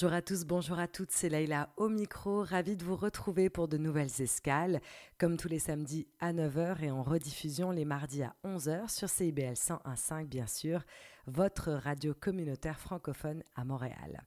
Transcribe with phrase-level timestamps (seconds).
[0.00, 3.66] Bonjour à tous, bonjour à toutes, c'est Leïla au micro, ravie de vous retrouver pour
[3.66, 4.80] de nouvelles escales,
[5.18, 9.54] comme tous les samedis à 9h et en rediffusion les mardis à 11h sur CIBL
[9.54, 10.84] 101.5 bien sûr,
[11.26, 14.22] votre radio communautaire francophone à Montréal.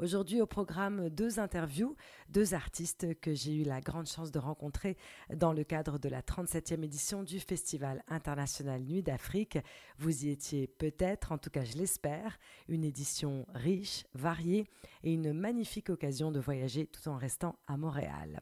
[0.00, 1.94] Aujourd'hui au programme deux interviews,
[2.30, 4.96] deux artistes que j'ai eu la grande chance de rencontrer
[5.34, 9.58] dans le cadre de la 37e édition du Festival international Nuit d'Afrique.
[9.98, 14.64] Vous y étiez peut-être, en tout cas je l'espère, une édition riche, variée
[15.02, 18.40] et une magnifique occasion de voyager tout en restant à Montréal.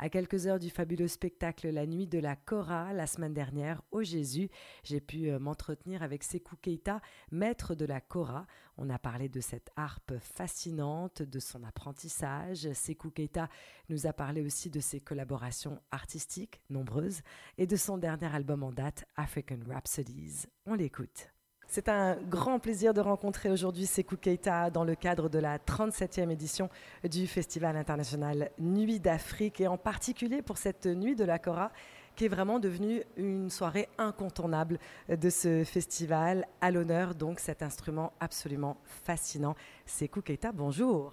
[0.00, 4.04] À quelques heures du fabuleux spectacle La Nuit de la Cora, la semaine dernière, au
[4.04, 4.48] Jésus,
[4.84, 7.00] j'ai pu euh, m'entretenir avec Sekou Keita,
[7.32, 8.46] maître de la Cora.
[8.76, 12.72] On a parlé de cette harpe fascinante, de son apprentissage.
[12.74, 13.48] Sekou Keita
[13.88, 17.22] nous a parlé aussi de ses collaborations artistiques, nombreuses,
[17.56, 20.46] et de son dernier album en date, African Rhapsodies.
[20.64, 21.32] On l'écoute.
[21.70, 26.30] C'est un grand plaisir de rencontrer aujourd'hui Sekou Keita dans le cadre de la 37e
[26.30, 26.70] édition
[27.04, 31.70] du Festival international Nuit d'Afrique et en particulier pour cette nuit de la Cora
[32.16, 34.78] qui est vraiment devenue une soirée incontournable
[35.10, 36.46] de ce festival.
[36.62, 39.54] À l'honneur donc cet instrument absolument fascinant.
[39.84, 41.12] Sekou Keita, bonjour.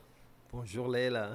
[0.53, 1.31] Bonjour Leila.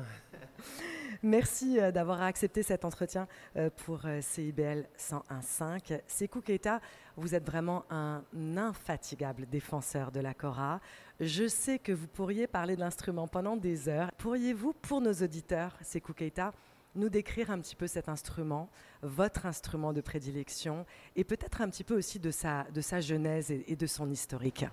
[1.23, 6.01] Merci euh, d'avoir accepté cet entretien euh, pour CIBL 101.5.
[6.07, 6.81] Sekou Keita,
[7.17, 8.23] vous êtes vraiment un
[8.57, 10.81] infatigable défenseur de la Cora.
[11.21, 14.11] Je sais que vous pourriez parler de l'instrument pendant des heures.
[14.17, 16.53] Pourriez-vous, pour nos auditeurs, Sekou Keita,
[16.95, 18.71] nous décrire un petit peu cet instrument,
[19.03, 23.51] votre instrument de prédilection, et peut-être un petit peu aussi de sa, de sa genèse
[23.51, 24.65] et, et de son historique?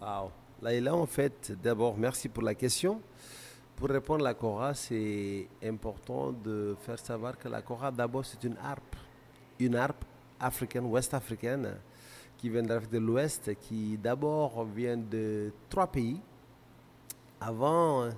[0.00, 0.30] Wow.
[0.62, 3.00] Laïla, en fait, d'abord, merci pour la question.
[3.80, 8.44] Pour répondre à la Cora, c'est important de faire savoir que la Cora, d'abord, c'est
[8.44, 8.94] une harpe.
[9.58, 10.04] Une harpe
[10.38, 11.76] africaine, ouest-africaine,
[12.36, 16.20] qui vient de l'Ouest, qui d'abord vient de trois pays.
[17.40, 18.10] Avant,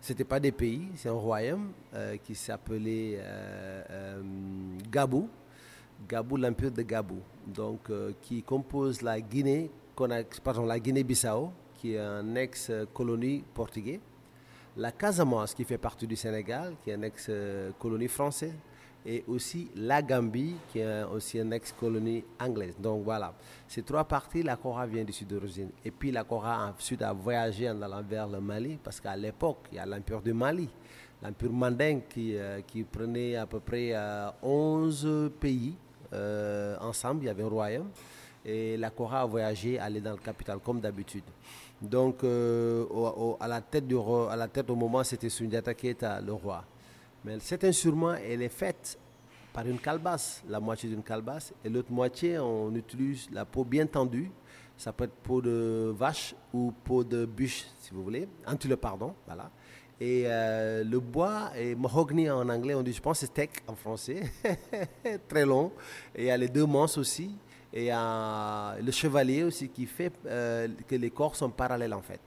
[0.00, 4.22] ce n'était pas des pays, c'est un royaume euh, qui s'appelait euh, euh,
[4.90, 5.28] Gabou.
[6.08, 7.88] Gabou, l'empire de Gabou, donc
[8.20, 9.70] qui compose la Guinée,
[10.42, 14.00] pardon, la Guinée-Bissau, qui est un ex-colonie portugais
[14.76, 18.54] la Casamance qui fait partie du Sénégal, qui est une ex-colonie française,
[19.06, 22.74] et aussi la Gambie, qui est aussi une ex-colonie anglaise.
[22.78, 23.34] Donc voilà,
[23.68, 25.68] ces trois parties, la Cora vient du sud d'origine.
[25.84, 29.66] Et puis la Cora ensuite a voyagé en allant vers le Mali, parce qu'à l'époque,
[29.72, 30.68] il y a l'empire du Mali,
[31.22, 35.74] l'empire mandingue qui, euh, prenait à peu près euh, 11 pays
[36.12, 37.90] euh, ensemble, il y avait un royaume.
[38.46, 41.24] Et la Cora a voyagé, allait dans le capital, comme d'habitude.
[41.84, 42.86] Donc, euh,
[43.40, 46.64] à, la tête du roi, à la tête au moment, c'était Sundiata Keita, le roi.
[47.24, 48.98] Mais cet instrument, elle est faite
[49.52, 53.86] par une calebasse, la moitié d'une calebasse, et l'autre moitié, on utilise la peau bien
[53.86, 54.30] tendue.
[54.76, 58.28] Ça peut être peau de vache ou peau de bûche, si vous voulez,
[58.68, 59.50] le pardon, voilà.
[60.00, 63.76] Et euh, le bois est mahogany en anglais, on dit, je pense, c'est teak en
[63.76, 64.22] français,
[65.28, 65.70] très long.
[66.14, 67.30] Et il y a les deux manches aussi
[67.76, 72.20] et euh, le chevalier aussi qui fait euh, que les corps sont parallèles en fait.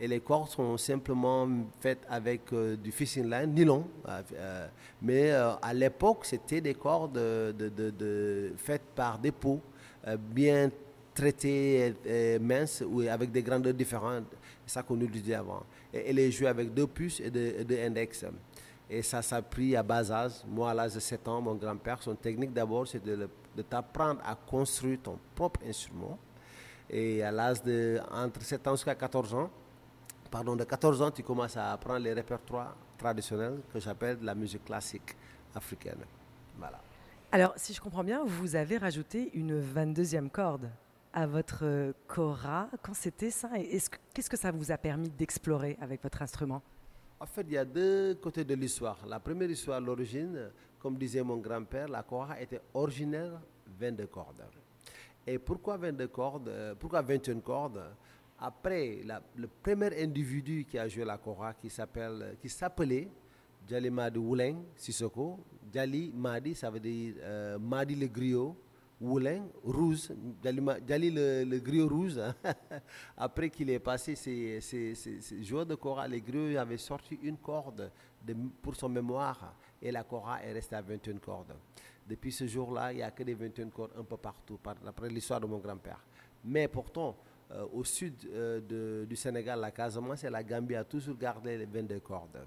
[0.00, 1.48] Et les cordes sont simplement
[1.80, 3.86] faites avec euh, du fishing line, nylon.
[5.00, 8.52] mais à l'époque, c'était des cordes de,
[8.96, 9.60] par des peaux
[10.18, 10.70] bien
[11.14, 14.24] traité euh, mince ou avec des grandeurs différentes.
[14.66, 15.62] C'est ça qu'on utilisait avant.
[15.92, 18.24] Et elle est jouée avec deux puces et deux, index.
[18.90, 20.32] Et ça s'apprend à bas âge.
[20.46, 24.20] Moi, à l'âge de 7 ans, mon grand-père, son technique d'abord, c'est de, de t'apprendre
[24.24, 26.18] à construire ton propre instrument.
[26.90, 29.50] Et à l'âge de entre 7 ans jusqu'à 14 ans,
[30.30, 34.64] pardon, de 14 ans, tu commences à apprendre les répertoires traditionnels que j'appelle la musique
[34.64, 35.16] classique
[35.54, 36.04] africaine.
[36.58, 36.80] Voilà.
[37.32, 40.70] Alors, si je comprends bien, vous avez rajouté une 22e corde
[41.12, 42.68] à votre euh, kora.
[42.82, 43.50] Quand c'était ça
[44.12, 46.62] qu'est-ce que ça vous a permis d'explorer avec votre instrument?
[47.20, 48.98] En fait, il y a deux côtés de l'histoire.
[49.06, 53.40] La première histoire, l'origine, comme disait mon grand-père, la kora était originaire
[53.78, 54.42] 22 cordes.
[55.26, 57.82] Et pourquoi 22 cordes euh, Pourquoi 21 cordes?
[58.38, 59.00] Après,
[59.36, 63.08] le premier individu qui a joué la kora, qui s'appelait
[63.66, 65.38] Djali Madi Wouleng Sissoko.
[65.72, 68.54] Djali Madi, ça veut dire euh, Madi le griot.
[69.00, 70.08] Wouleng, rouge,
[70.42, 72.16] Djali, le, le griot rouge.
[72.18, 72.34] hein.
[73.16, 77.90] Après qu'il est passé, ces, ces, de Kora, les griots avaient sorti une corde
[78.24, 81.54] de- pour son mémoire et la Kora est restée à 21 cordes.
[82.08, 85.08] Depuis ce jour-là, il n'y a que des 21 cordes un peu partout, par- d'après
[85.08, 86.00] l'histoire de mon grand-père.
[86.44, 87.16] Mais pourtant,
[87.50, 91.66] euh, au sud euh, du Sénégal, la Casamance et la Gambie a toujours gardé les
[91.66, 92.46] 22 cordes.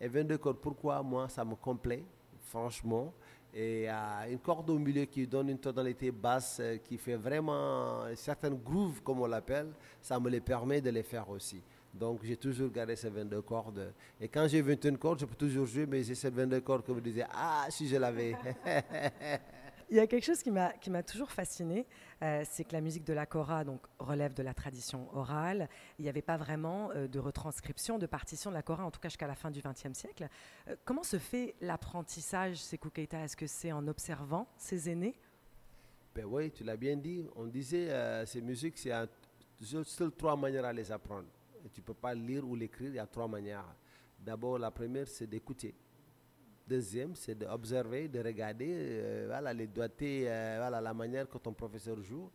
[0.00, 2.04] Et 22 cordes, pourquoi moi, ça me complaît,
[2.42, 3.12] franchement.
[3.58, 3.94] Et euh,
[4.30, 9.00] une corde au milieu qui donne une tonalité basse, euh, qui fait vraiment certaines grooves,
[9.02, 9.68] comme on l'appelle,
[10.02, 11.62] ça me les permet de les faire aussi.
[11.94, 13.94] Donc j'ai toujours gardé ces 22 cordes.
[14.20, 16.92] Et quand j'ai 21 cordes, je peux toujours jouer, mais j'ai ces 22 cordes que
[16.92, 18.36] vous disiez, ah, si je l'avais.
[19.88, 21.86] Il y a quelque chose qui m'a toujours fasciné,
[22.20, 25.68] euh, c'est que la musique de la kora donc relève de la tradition orale.
[25.98, 28.98] Il n'y avait pas vraiment euh, de retranscription de partition de la kora, en tout
[28.98, 30.28] cas jusqu'à la fin du XXe siècle.
[30.66, 35.14] Euh, comment se fait l'apprentissage, Sekou Keita Est-ce que c'est en observant ses aînés?
[36.16, 37.24] Ben oui, tu l'as bien dit.
[37.36, 39.08] On disait, euh, ces musiques, c'est un-
[39.62, 41.28] seul, seul trois manières à les apprendre.
[41.72, 43.64] Tu ne peux pas lire ou l'écrire, il y a trois manières.
[44.18, 45.74] D'abord, la première, c'est d'écouter.
[46.66, 51.52] Deuxième, c'est d'observer, de regarder euh, voilà, les doigtés, euh, voilà, la manière que ton
[51.52, 52.28] professeur joue.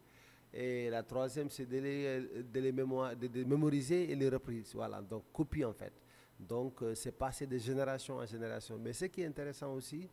[0.54, 4.74] Et la troisième, c'est de les, de les de mémoriser et les reprises.
[4.74, 5.94] Voilà, donc copie en fait.
[6.40, 8.78] Donc euh, c'est passé de génération en génération.
[8.78, 10.08] Mais ce qui est intéressant aussi,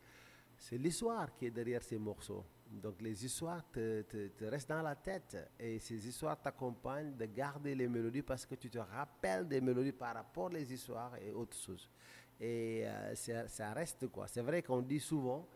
[0.57, 2.45] c'est l'histoire qui est derrière ces morceaux.
[2.71, 7.25] Donc les histoires te, te- te restent dans la tête et ces histoires t'accompagnent de
[7.25, 11.33] garder les mélodies parce que tu te rappelles des mélodies par rapport aux histoires et
[11.33, 11.89] autres choses.
[12.41, 13.15] Et euh,
[13.49, 14.29] ça reste quoi.
[14.29, 15.47] C'est vrai qu'on dit souvent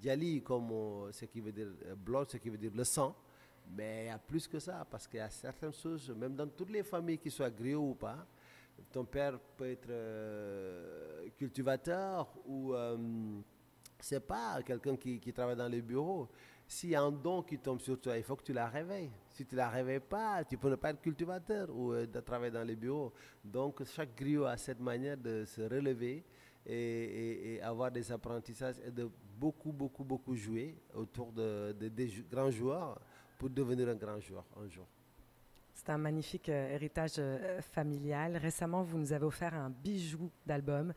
[0.00, 3.14] Djali comme ce qui veut dire euh, blood, ce qui veut dire le sang,
[3.76, 6.48] mais il y a plus que ça parce qu'il y a certaines choses, même dans
[6.48, 8.26] toutes les familles, qu'ils soient griots ou pas,
[8.90, 12.96] ton père peut être euh, cultivateur ou euh,
[14.00, 16.28] c'est pas quelqu'un qui travaille dans les bureaux.
[16.72, 19.10] S'il y a un don qui tombe sur toi, il faut que tu la réveilles.
[19.28, 22.64] Si tu la réveilles pas, tu peux ne pas être cultivateur ou euh, travailler dans
[22.64, 23.12] les bureaux.
[23.44, 26.24] Donc chaque griot a cette manière de se relever
[26.64, 29.06] et, avoir des apprentissages et de
[29.38, 32.98] beaucoup, beaucoup, beaucoup jouer autour de, de- des grands joueurs
[33.36, 34.86] pour devenir un grand joueur un jour.
[35.74, 38.36] C'est un magnifique euh, héritage euh, familial.
[38.36, 40.92] Récemment, vous nous avez offert un bijou d'album,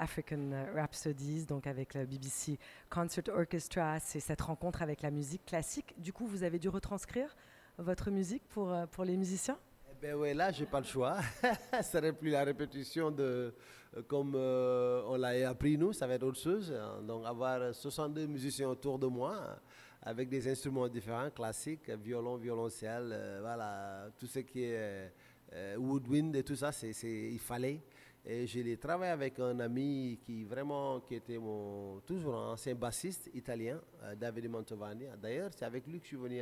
[0.00, 2.58] African Rhapsodies, donc avec le BBC
[2.90, 3.98] Concert Orchestra.
[4.00, 5.94] C'est cette rencontre avec la musique classique.
[5.98, 7.34] Du coup, vous avez dû retranscrire
[7.78, 9.58] votre musique pour, euh, pour les musiciens?
[9.90, 11.18] Eh ben ouais, là, j'ai pas le choix.
[11.82, 13.54] Ce serait plus la répétition de
[13.96, 16.72] euh, comme euh, on l'a appris nous, ça va être autre chose.
[17.06, 19.54] Donc avoir 62 musiciens autour de moi euh,
[20.02, 25.08] avec des instruments différents, classiques, violon, violoncelle, euh, voilà, tout ce qui est euh,
[25.54, 26.92] euh, woodwind et tout ça, c'est-
[27.30, 27.80] il fallait.
[28.24, 33.28] Et j'ai travaillé avec un ami qui vraiment, qui était mon, toujours un ancien bassiste
[33.34, 35.06] italien, euh, Davide Mantovani.
[35.20, 36.40] D'ailleurs, c'est avec lui que je suis venu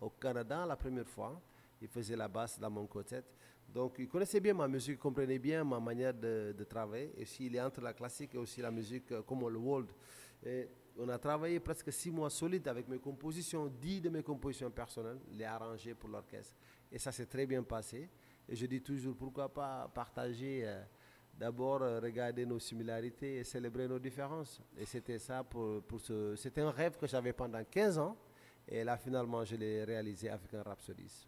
[0.00, 1.40] au Canada la première fois.
[1.80, 3.22] Il faisait la basse dans mon quartet.
[3.72, 7.12] Donc, il connaissait bien ma musique, il comprenait bien ma manière de, de travailler.
[7.16, 9.92] Et s'il est entre la classique et aussi la musique euh, comme le world.
[10.44, 10.68] Et
[10.98, 15.20] on a travaillé presque six mois solides avec mes compositions, dix de mes compositions personnelles,
[15.30, 16.56] les arrangées pour l'orchestre.
[16.90, 18.10] Et ça s'est très bien passé.
[18.48, 20.82] Et je dis toujours, pourquoi pas partager, euh,
[21.40, 24.60] d'abord euh, regarder nos similarités et célébrer nos différences.
[24.78, 26.36] Et c'était ça pour, pour ce...
[26.36, 28.16] C'était un rêve que j'avais pendant 15 ans.
[28.68, 31.26] Et là, finalement, je l'ai réalisé avec un Rhapsodies.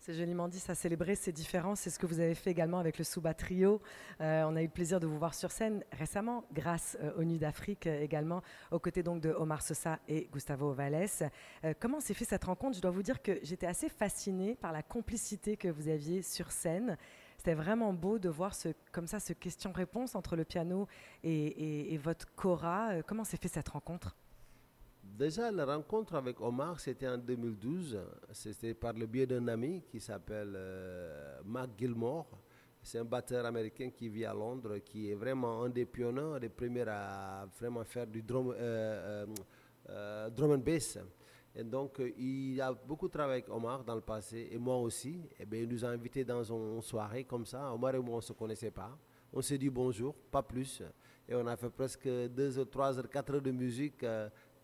[0.00, 1.80] C'est joliment dit, ça célébrer ces différences.
[1.80, 3.82] C'est ce que vous avez fait également avec le Souba Trio.
[4.20, 7.24] Euh, on a eu le plaisir de vous voir sur scène récemment, grâce euh, au
[7.24, 8.40] Nuit d'Afrique également,
[8.70, 11.08] aux côtés donc de Omar Sosa et Gustavo Valles.
[11.64, 12.76] Euh, comment s'est fait cette rencontre?
[12.76, 16.52] Je dois vous dire que j'étais assez fascinée par la complicité que vous aviez sur
[16.52, 16.96] scène.
[17.38, 20.86] C'était vraiment beau de voir ce, comme ça ce question-réponse entre le piano
[21.22, 22.90] et, votre cora.
[22.90, 24.16] Euh, comment s'est fait cette rencontre?
[25.02, 27.98] Déjà, la rencontre avec Omar, c'était en 2012.
[28.32, 32.28] C'était par le biais d'un ami qui s'appelle euh, Mark Gilmore.
[32.82, 36.48] C'est un batteur américain qui vit à Londres, qui est vraiment un des pionniers, des
[36.48, 39.26] premiers à vraiment faire du drum, euh,
[39.88, 40.98] euh, drum and bass.
[41.58, 45.20] Et donc, il a beaucoup travaillé avec Omar dans le passé, et moi aussi.
[45.40, 47.74] Et bien, il nous a invités dans une soirée comme ça.
[47.74, 48.96] Omar et moi, on ne se connaissait pas.
[49.32, 50.80] On s'est dit bonjour, pas plus.
[51.28, 54.06] Et on a fait presque 2 heures, 3 heures, 4 heures de musique.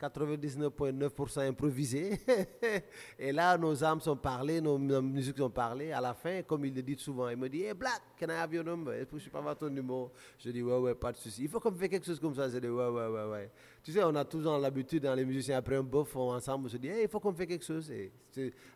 [0.08, 2.18] 99,9% improvisé.
[3.18, 5.92] et là, nos âmes sont parlées, nos, musiques sont parlées.
[5.92, 8.32] À la fin, comme il le dit souvent, il me dit Hey Black, can I
[8.32, 8.92] have your number?
[8.94, 11.42] Est-ce que je peux avoir ton numéro Je dis Ouais, ouais, pas de souci.
[11.44, 12.49] Il faut qu'on fasse quelque chose comme ça.
[12.49, 13.50] Je dis Ouais, ouais, ouais, ouais.
[13.82, 16.76] Tu sais, on a toujours l'habitude dans les musiciens, après un bof, ensemble, on se
[16.76, 17.90] dit Hey, il faut qu'on fasse quelque chose.
[17.90, 18.12] Et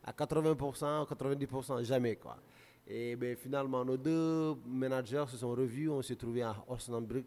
[0.04, 2.36] à 80%, 90%, jamais, quoi.
[2.90, 5.90] Et ben, finalement, nos deux managers se sont revus.
[5.90, 7.26] On s'est trouvés à Osnabrück,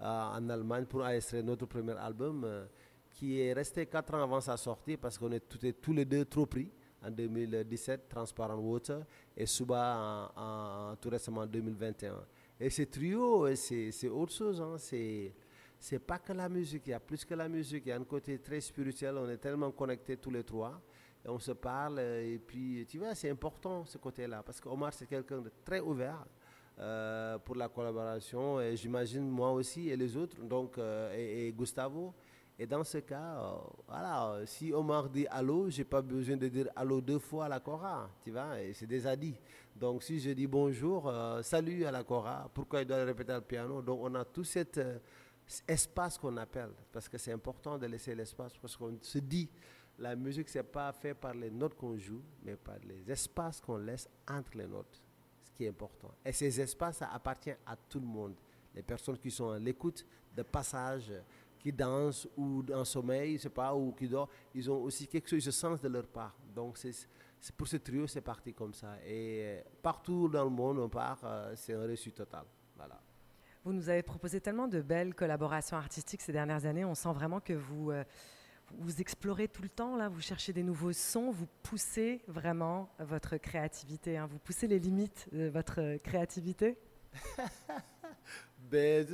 [0.00, 2.44] euh, en Allemagne, pour enregistrer notre premier album.
[2.44, 2.64] Euh,
[3.14, 5.40] qui est resté 4 ans avant sa sortie parce qu'on est
[5.80, 6.70] tous les deux trop pris
[7.04, 9.04] en 2017, Transparent Water,
[9.36, 12.14] et Suba en, tout récemment en 2021.
[12.60, 14.60] Et ce trio, c'est autre chose.
[14.60, 14.76] Hein.
[14.78, 17.82] C'est pas que la musique, il y a plus que la musique.
[17.86, 19.16] Il y a un côté très spirituel.
[19.18, 20.80] On est tellement connectés tous les trois.
[21.24, 21.98] Et on se parle.
[21.98, 24.42] Et puis, tu vois, c'est important ce côté-là.
[24.44, 26.24] Parce qu'Omar, c'est quelqu'un de très ouvert.
[26.78, 32.14] Euh, pour la collaboration, et j'imagine moi aussi et les autres, donc, euh, et Gustavo.
[32.62, 33.56] Et dans ce cas, euh,
[33.88, 37.58] voilà, si Omar dit allô, j'ai pas besoin de dire allô deux fois à la
[37.58, 39.34] Cora, tu vois, et c'est déjà dit.
[39.74, 43.40] Donc si je dis bonjour, euh, salut à la Cora, pourquoi il doit répéter le
[43.40, 43.82] piano?
[43.82, 45.00] Donc on a tout cet euh,
[45.66, 49.50] espace qu'on appelle, parce que c'est important de laisser l'espace, parce qu'on se dit,
[49.98, 53.78] la musique, c'est pas fait par les notes qu'on joue, mais par les espaces qu'on
[53.78, 55.02] laisse entre les notes,
[55.42, 56.14] ce qui est important.
[56.24, 58.36] Et ces espaces, ça appartient à tout le monde.
[58.72, 61.12] Les personnes qui sont à l'écoute, de passage,
[61.62, 65.28] qui dansent ou en sommeil, je sais pas, ou qui dorment, ils ont aussi quelque
[65.28, 66.34] chose de sens de leur part.
[66.54, 66.92] Donc c'est
[67.56, 68.96] pour ce trio, c'est parti comme ça.
[69.06, 72.44] Et euh, partout dans le monde, on part, euh, c'est un réussite total.
[72.76, 73.00] Voilà.
[73.64, 76.84] Vous nous avez proposé tellement de belles collaborations artistiques ces dernières années.
[76.84, 78.04] On sent vraiment que vous, euh,
[78.78, 83.36] vous explorez tout le temps, là, vous cherchez des nouveaux sons, vous poussez vraiment votre
[83.36, 84.26] créativité, hein.
[84.26, 86.78] vous poussez les limites de votre créativité.
[88.70, 89.06] ben,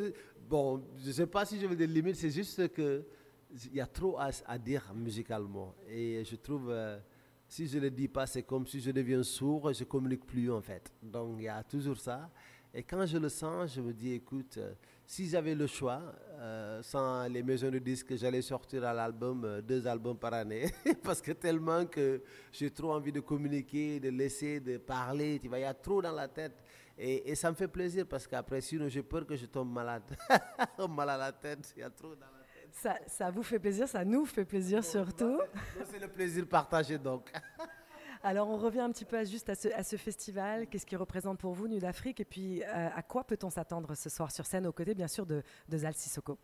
[0.49, 3.05] bon, je ne sais pas si je veux des limites, c'est juste que
[3.65, 5.75] il y a trop à, dire musicalement.
[5.89, 6.99] Et je trouve, euh,
[7.47, 9.89] si je ne le dis pas, c'est comme si je deviens sourd et je ne
[9.89, 10.93] communique plus en fait.
[11.03, 12.31] Donc il y a toujours ça.
[12.75, 14.75] Et quand je le sens, je me dis, écoute, euh,
[15.07, 16.03] si j'avais le choix,
[16.33, 20.71] euh, sans les maisons de disques, j'allais sortir à l'album, deux albums par année,
[21.03, 25.59] parce que tellement que j'ai trop envie de communiquer, de laisser, de parler, tu vois,
[25.59, 26.63] il y a trop dans la tête.
[27.01, 30.03] Et, ça me fait plaisir parce qu'après, sinon, j'ai peur que je tombe malade.
[30.89, 32.69] Mal à la tête, il y a trop dans la tête.
[32.73, 35.41] Ça, ça vous fait plaisir, ça nous fait plaisir surtout.
[35.89, 37.31] C'est le plaisir partagé donc.
[38.25, 40.67] Alors, on revient un petit peu à, juste à ce, à ce festival.
[40.67, 44.11] Qu'est-ce qu'il représente pour vous, Nude Afrique Et puis, euh, à quoi peut-on s'attendre ce
[44.11, 46.37] soir sur scène, aux côtés, bien sûr, de, de Zal Sissoko?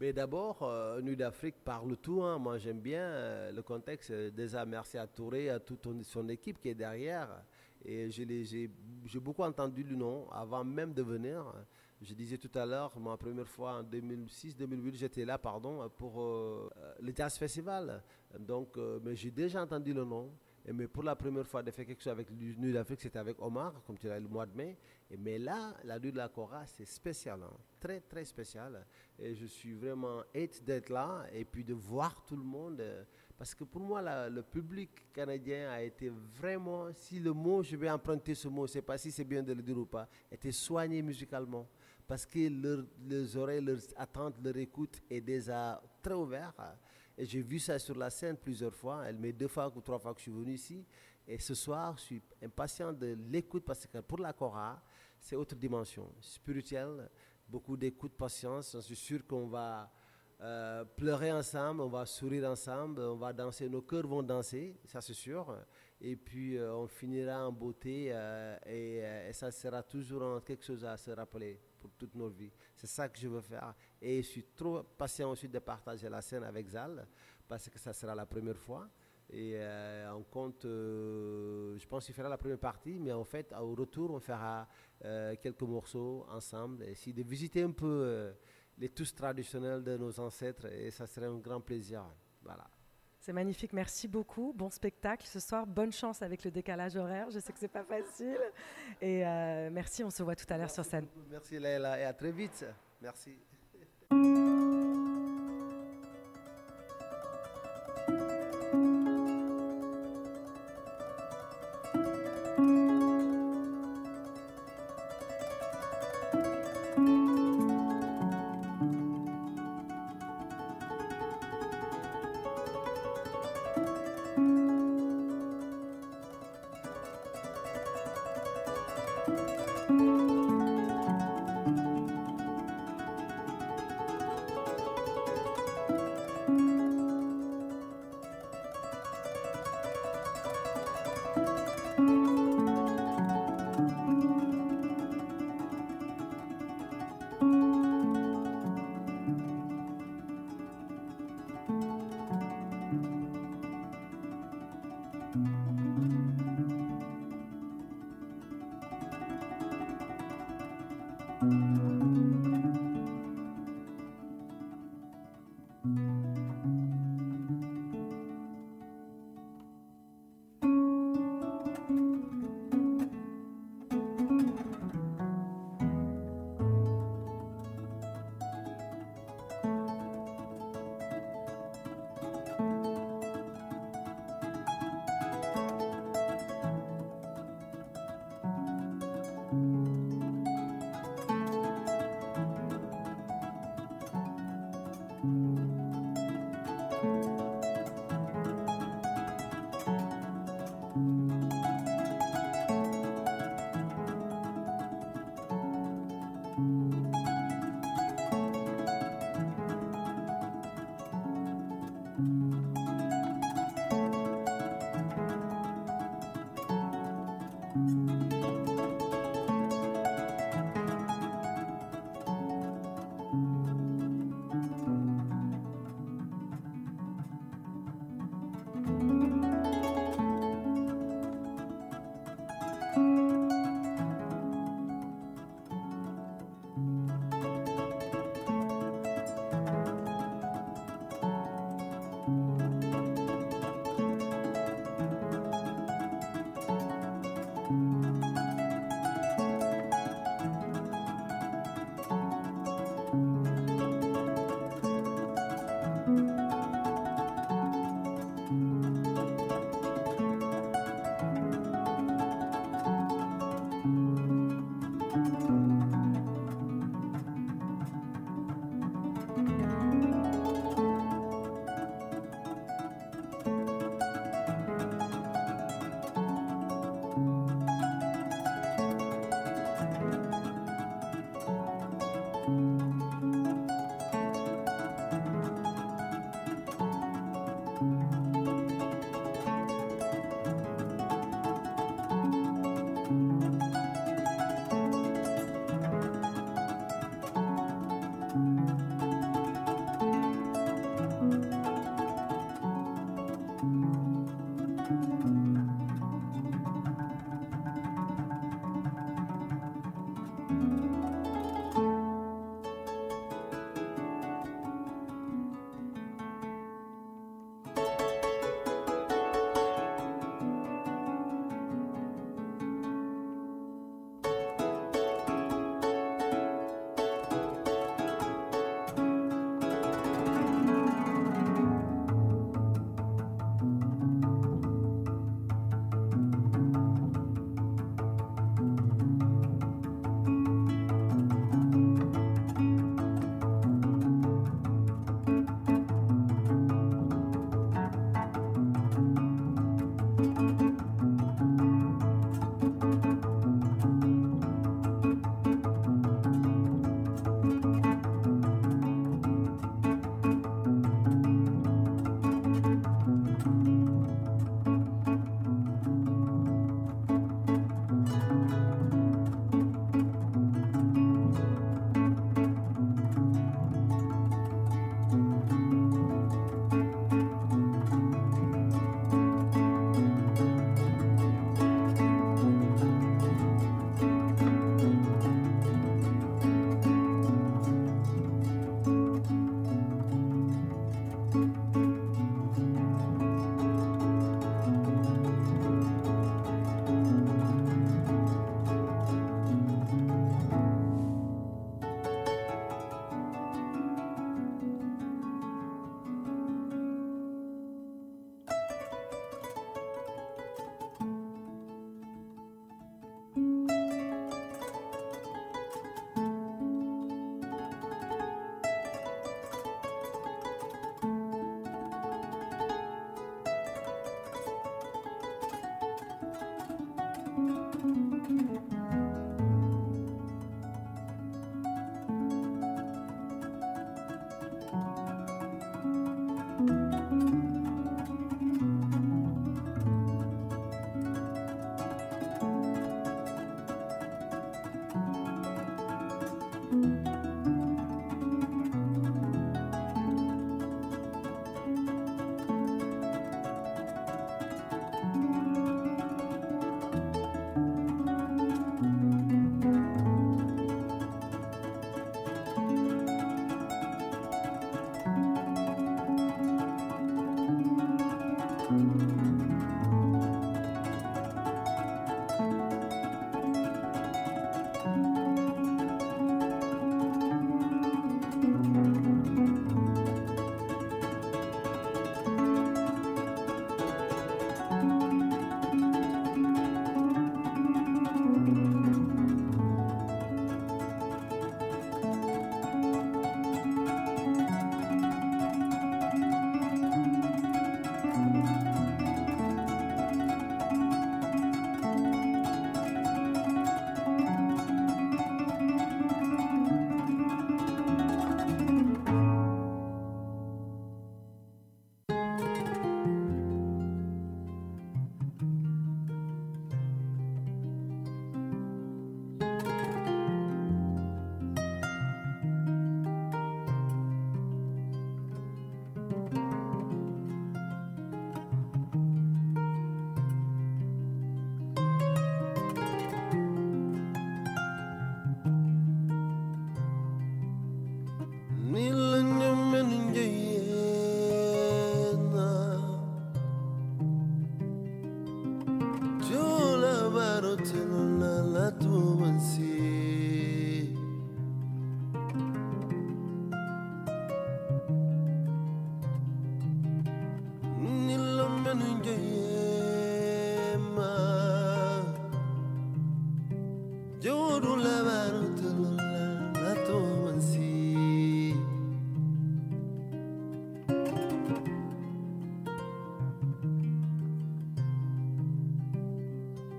[0.00, 2.22] Mais d'abord, euh, Nude Afrique parle tout.
[2.22, 2.38] Hein.
[2.38, 4.10] Moi, j'aime bien euh, le contexte.
[4.10, 7.28] Déjà, merci à Touré, à toute son équipe qui est derrière.
[7.84, 11.52] Et j'ai beaucoup entendu le nom avant même de venir.
[12.02, 16.68] Je disais tout à l'heure, ma première fois en 2006-2008, j'étais là, pardon, pour euh,
[17.00, 18.02] le Jazz Festival.
[18.38, 20.32] Donc, euh, mais j'ai déjà entendu le nom.
[20.72, 23.82] Mais pour la première fois de faire quelque chose avec l'Union d'Afrique, c'était avec Omar,
[23.86, 24.76] comme tu l'as le mois de mai.
[25.18, 27.52] Mais là, la nuit de la Cora, c'est spécial, hein.
[27.80, 28.86] très très spécial.
[29.18, 32.82] Et je suis vraiment hâte d'être là et puis de voir tout le monde.
[33.40, 37.88] Parce que pour moi, le public canadien a été vraiment, si le mot, je vais
[37.88, 40.06] emprunter ce mot, je ne sais pas si c'est bien de le dire ou pas,
[40.30, 41.66] était soigné musicalement.
[42.06, 46.54] Parce que leurs oreilles, leurs attentes, leur écoute est déjà très ouverte.
[47.16, 49.04] Et j'ai vu ça sur la scène plusieurs fois.
[49.06, 50.84] Elle met deux fois ou trois fois que je suis venu ici.
[51.26, 54.82] Et ce soir, je suis impatient de l'écoute parce que pour la Cora,
[55.18, 57.08] c'est autre dimension spirituelle,
[57.48, 58.72] beaucoup d'écoute, patience.
[58.74, 59.90] Je suis sûr qu'on va
[60.42, 65.02] euh, pleurer ensemble, on va sourire ensemble, on va danser, nos cœurs vont danser, ça
[65.02, 65.54] c'est sûr.
[66.00, 70.96] Et puis euh, on finira en beauté euh, et, ça sera toujours quelque chose à
[70.96, 72.52] se rappeler pour toute nos vies.
[72.74, 73.74] C'est ça que je veux faire.
[74.00, 77.06] Et je suis trop patient aussi de partager la scène avec Zal
[77.46, 78.88] parce que ça sera la première fois.
[79.32, 79.60] Et
[80.12, 84.18] on compte, je pense qu'il fera la première partie, mais en fait, au retour, on
[84.18, 84.66] fera
[85.40, 86.84] quelques morceaux ensemble.
[86.96, 88.32] Si de visiter un peu
[88.80, 92.02] les tous traditionnels de nos ancêtres et ça serait un grand plaisir.
[92.42, 92.66] Voilà.
[93.20, 94.54] C'est magnifique, merci beaucoup.
[94.56, 95.66] Bon spectacle ce soir.
[95.66, 97.30] Bonne chance avec le décalage horaire.
[97.30, 98.40] Je sais que c'est pas facile.
[99.02, 101.06] Et euh, merci, on se voit tout à l'heure sur scène.
[101.30, 102.64] Merci Leila et à très vite.
[103.02, 103.36] Merci.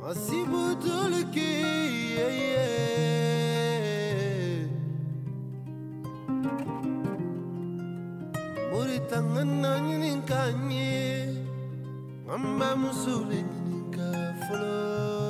[0.03, 1.61] أسيبه تلكي
[8.71, 10.91] Muritanga nanyi ninkanye
[12.25, 14.07] Ngamba musuli ninka
[14.43, 15.20] follow.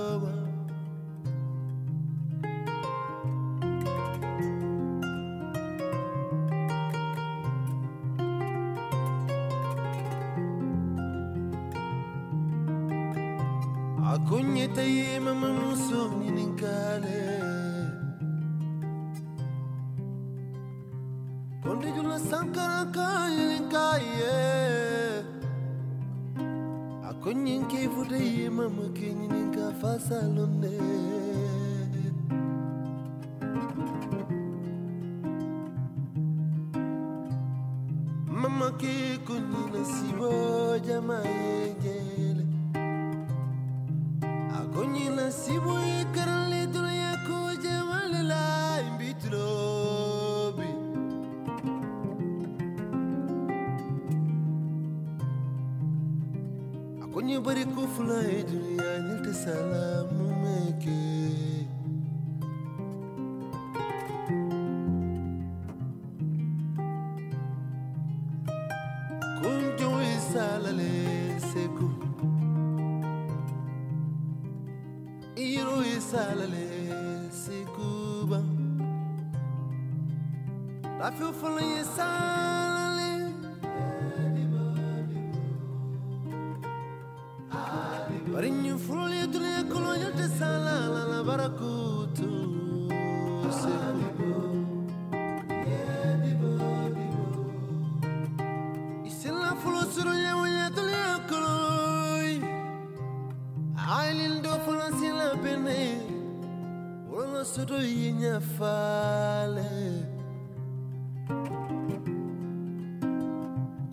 [107.52, 109.68] sudu yinya fale.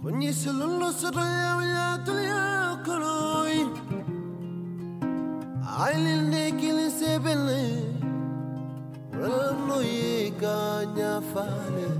[0.00, 2.44] Kunyi silulu sudu yawya tulya
[2.86, 3.60] koloi.
[5.82, 7.62] Ailin nekili sebele.
[9.18, 11.97] Rano yika nya fale.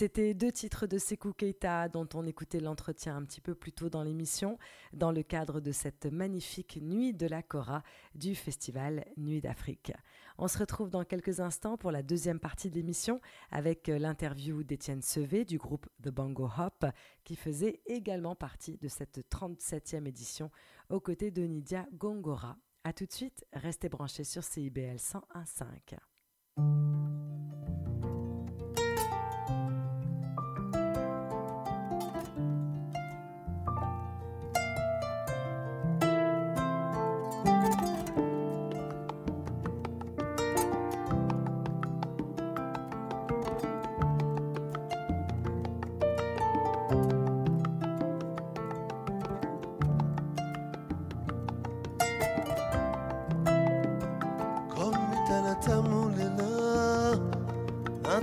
[0.00, 3.90] C'était deux titres de Sekou Keita dont on écoutait l'entretien un petit peu plus tôt
[3.90, 4.56] dans l'émission,
[4.94, 7.82] dans le cadre de cette magnifique Nuit de la Cora
[8.14, 9.92] du festival Nuit d'Afrique.
[10.38, 15.02] On se retrouve dans quelques instants pour la deuxième partie de l'émission avec l'interview d'Étienne
[15.02, 16.86] Sevé du groupe The Bongo Hop
[17.22, 20.50] qui faisait également partie de cette 37e édition
[20.88, 22.56] aux côtés de Nidia Gongora.
[22.84, 27.49] A tout de suite, restez branchés sur CIBL 101.5.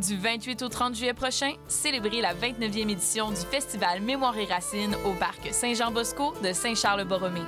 [0.00, 4.96] Du 28 au 30 juillet prochain, célébrez la 29e édition du Festival Mémoire et Racines
[5.04, 7.42] au Parc Saint-Jean-Bosco de Saint-Charles-Borromée.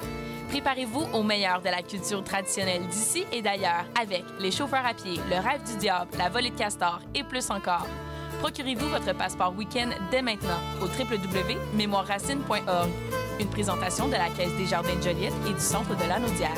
[0.51, 5.19] Préparez-vous au meilleur de la culture traditionnelle d'ici et d'ailleurs avec les chauffeurs à pied,
[5.31, 7.87] le rêve du diable, la volée de castor et plus encore.
[8.41, 12.91] Procurez-vous votre passeport week-end dès maintenant au www.mémoireracine.org.
[13.41, 16.53] Une présentation de la Caisse des Jardins de Joliette et du Centre de la Naudière.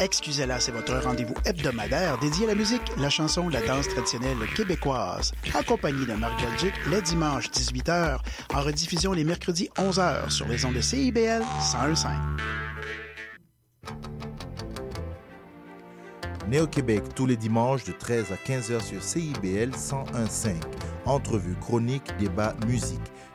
[0.00, 5.32] Excusez-la, c'est votre rendez-vous hebdomadaire dédié à la musique, la chanson, la danse traditionnelle québécoise.
[5.54, 8.18] Accompagné de Marc Belgique les dimanches 18h,
[8.54, 12.10] en rediffusion les mercredis 11h sur les ondes de CIBL 101.5.
[16.48, 20.54] Néo-Québec tous les dimanches de 13 à 15h sur CIBL 101.5.
[21.06, 23.00] Entrevue, chronique, débat, musique.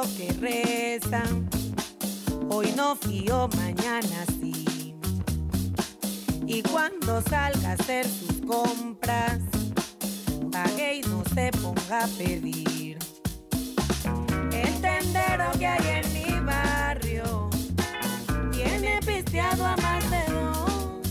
[0.00, 1.50] Que rezan.
[2.48, 4.94] Hoy no fío, mañana sí.
[6.46, 9.40] Y cuando salga a hacer sus compras,
[10.50, 12.98] pague y no se ponga a pedir.
[14.50, 17.50] El tendero que hay en mi barrio
[18.50, 21.02] tiene pisteado a más de dos.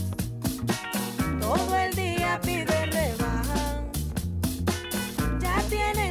[1.40, 3.84] Todo el día pide rebaja.
[5.40, 6.01] Ya tienen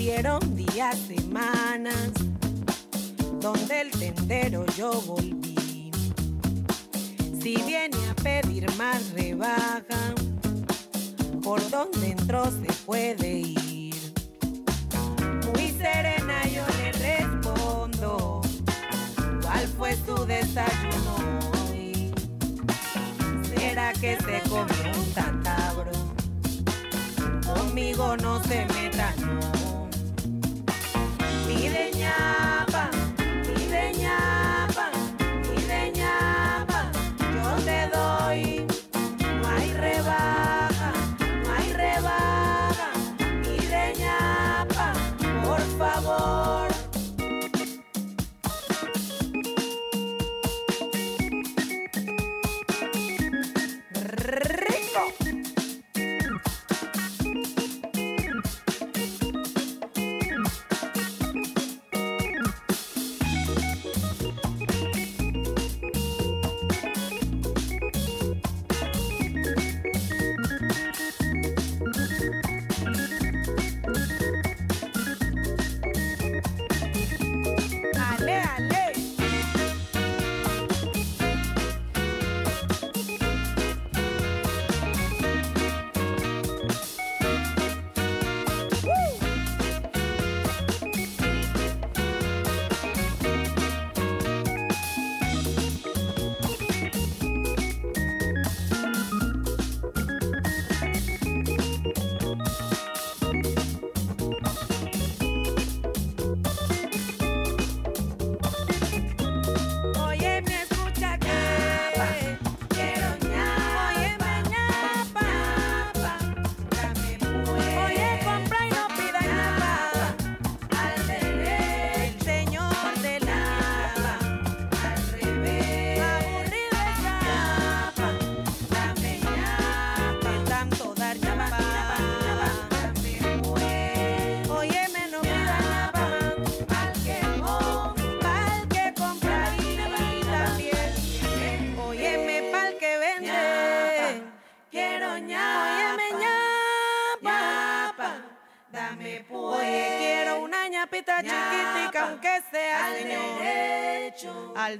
[0.00, 2.12] Transcurrieron días, semanas,
[3.38, 5.90] donde el tendero yo volví.
[7.42, 10.14] Si viene a pedir más rebaja,
[11.42, 14.14] por donde entró se puede ir.
[15.52, 18.40] Muy serena yo le respondo,
[19.42, 21.16] ¿cuál fue su desayuno
[21.68, 22.10] hoy?
[23.54, 25.92] ¿Será que se comió un tatabro?
[27.54, 29.14] Conmigo no se meta,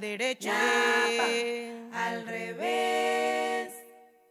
[0.01, 0.51] derecho.
[0.51, 1.91] Al derecho.
[1.93, 3.69] Al revés.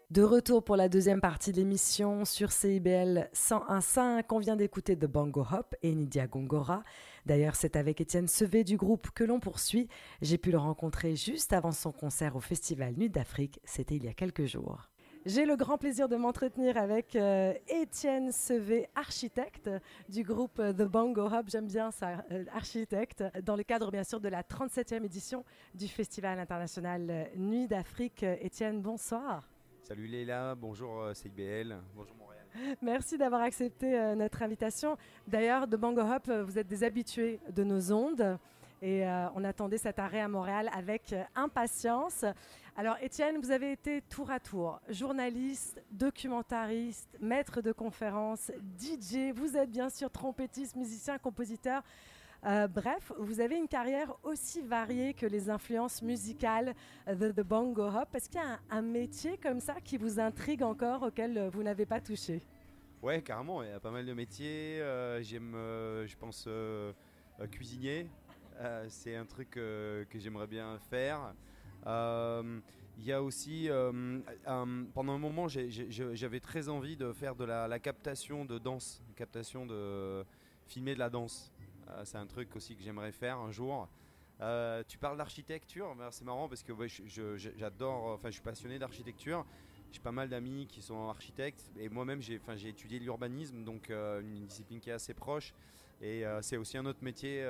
[0.09, 4.24] De retour pour la deuxième partie de l'émission sur CIBL 101.5.
[4.32, 6.84] On vient d'écouter The Bongo Hop et Nidia Gongora.
[7.28, 9.88] D'ailleurs, c'est avec Étienne Sevé du groupe que l'on poursuit.
[10.22, 13.59] J'ai pu le rencontrer juste avant son concert au Festival Nuit d'Afrique.
[13.63, 14.89] C'était il y a quelques jours.
[15.30, 19.69] J'ai le grand plaisir de m'entretenir avec euh, Étienne Sevé, architecte
[20.09, 21.45] du groupe euh, The Bongo Hop.
[21.49, 25.88] J'aime bien ça, euh, architecte, dans le cadre bien sûr de la 37e édition du
[25.88, 28.23] Festival international Nuit d'Afrique.
[28.23, 29.47] Étienne, bonsoir.
[29.84, 32.30] Salut Leila, bonjour CIBL, bonjour Montréal.
[32.82, 34.97] Merci d'avoir accepté euh, notre invitation.
[35.27, 38.38] D'ailleurs, Bango Hop, euh, vous êtes des habitués de nos ondes
[38.82, 42.23] et euh, on attendait cet arrêt à Montréal avec euh, impatience.
[42.77, 49.34] Alors, Étienne, vous avez été tour à tour journaliste, documentariste, maître de conférences, DJ.
[49.36, 51.84] Vous êtes bien sûr trompettiste, musicien, compositeur.
[52.45, 56.73] Euh, bref, vous avez une carrière aussi variée que les influences musicales
[57.05, 58.15] de The Bongo Hop.
[58.15, 61.86] Est-ce qu'il y a un, métier comme ça qui vous intrigue encore auquel vous n'avez
[61.86, 62.41] pas touché?
[63.01, 64.82] Ouais, carrément, il y a pas mal de métiers.
[65.19, 66.47] J'aime, je pense,
[67.51, 68.07] cuisinier.
[68.60, 71.34] Euh, c'est un truc euh, que j'aimerais bien faire.
[71.88, 72.60] Euh,
[72.97, 73.70] Il y a aussi,
[74.93, 80.26] pendant un moment, j'avais très envie de faire de la, captation de danse, captation de
[80.68, 81.53] filmer de la danse.
[82.03, 83.88] C'est un truc aussi que j'aimerais faire un jour.
[84.89, 86.74] Tu parles d'architecture, c'est marrant parce que
[87.38, 89.45] j'adore, enfin je suis passionné d'architecture.
[89.93, 94.82] J'ai pas mal d'amis qui sont architectes et moi-même j'ai, étudié l'urbanisme, donc une discipline
[94.82, 95.53] qui est assez proche.
[96.01, 97.45] Et c'est aussi un autre métier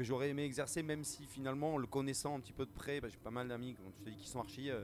[0.00, 3.02] que j'aurais aimé exercer, même si finalement, en le connaissant un petit peu de près,
[3.02, 3.76] bah, j'ai pas mal d'amis
[4.18, 4.70] qui sont archi.
[4.70, 4.82] euh,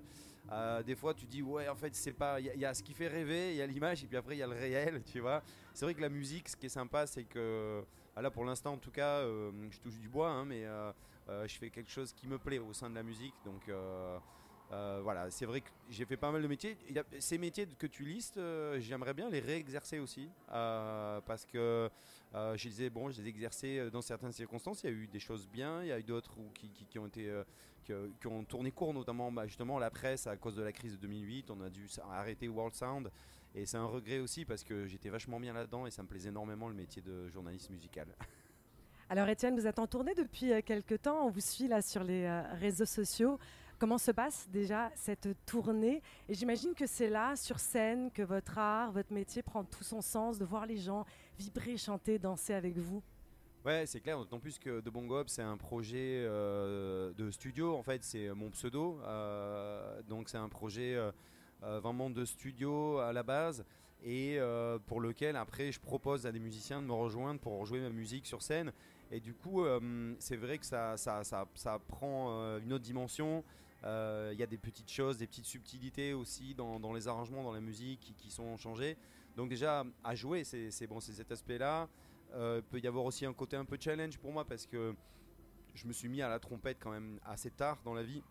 [0.53, 2.39] euh, des fois, tu dis ouais, en fait, c'est pas.
[2.39, 4.41] Il y, a- ce qui fait rêver, il y a l'image, et puis après il
[4.41, 5.43] y a le réel, tu vois.
[5.73, 7.83] C'est vrai que la musique, ce qui est sympa, c'est que
[8.15, 10.65] ah là, pour l'instant, en tout cas, euh, je touche du bois, hein, mais
[11.47, 13.63] je fais quelque chose qui me plaît au sein de la musique, donc.
[14.71, 16.77] voilà, c'est vrai que j'ai fait pas mal de métiers.
[16.91, 18.39] Il y ces métiers que tu listes,
[18.81, 20.29] j'aimerais bien les réexercer aussi.
[20.49, 21.89] parce que
[22.37, 24.83] euh, je disais, bon, je les ai exercés euh, dans certaines circonstances.
[24.83, 27.45] Il y a eu des choses bien, il y a eu d'autres qui, ont euh,
[27.83, 30.99] qui, ont tourné court, notamment bah, justement la presse à cause de la crise de
[30.99, 31.51] 2008.
[31.51, 33.11] On a dû arrêter World Sound.
[33.55, 36.29] Et c'est un regret aussi parce que j'étais vachement bien là-dedans et ça me plaisait
[36.29, 38.07] énormément le métier de journaliste musical.
[39.09, 42.29] Alors Étienne, vous êtes en tournée depuis quelques temps, on vous suit là sur les
[42.61, 43.39] réseaux sociaux.
[43.79, 46.03] Comment se passe déjà cette tournée?
[46.31, 50.01] Et j'imagine que c'est là, sur scène, que votre art, votre métier prend tout son
[50.01, 51.05] sens, de voir les gens
[51.39, 53.03] vibrer, chanter, danser avec vous.
[53.67, 57.77] Ouais, c'est clair, d'autant plus que De Bongo Hop, c'est un projet euh, de studio,
[57.77, 58.99] en fait, c'est mon pseudo.
[59.05, 61.11] euh, donc c'est un projet euh,
[61.81, 63.65] vraiment de studio à la base
[64.05, 64.39] et
[64.87, 68.25] pour lequel après je propose à des musiciens de me rejoindre pour jouer ma musique
[68.25, 68.73] sur scène.
[69.11, 69.65] Et du coup,
[70.19, 73.43] c'est vrai que ça, ça, ça, prend une autre dimension.
[73.85, 77.53] Euh, Il y a des petites choses, des petites subtilités aussi dans, les arrangements, dans
[77.53, 78.97] la musique qui, sont changées.
[79.37, 81.89] Donc déjà, à jouer, c'est bon, cet aspect-là.
[82.35, 84.95] Euh, peut y avoir aussi un côté un peu challenge pour moi parce que
[85.75, 88.23] je me suis mis à la trompette quand même assez tard dans la vie.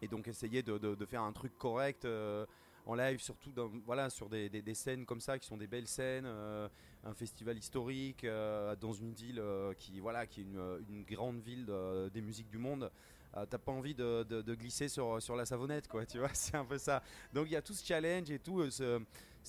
[0.00, 2.46] Et donc essayer de, faire un truc correct euh,
[2.86, 3.50] en live, surtout
[3.84, 8.92] voilà, sur des, scènes comme ça qui sont des belles scènes, un festival historique dans
[8.92, 9.42] une ville
[9.76, 12.90] qui, voilà, qui est une, grande ville de- des musiques du monde.
[13.36, 16.78] Euh, T'as pas envie de, glisser sur, la savonnette, quoi, tu vois, c'est un peu
[16.78, 17.02] ça.
[17.32, 19.00] Donc il y a tout ce challenge et tout, euh,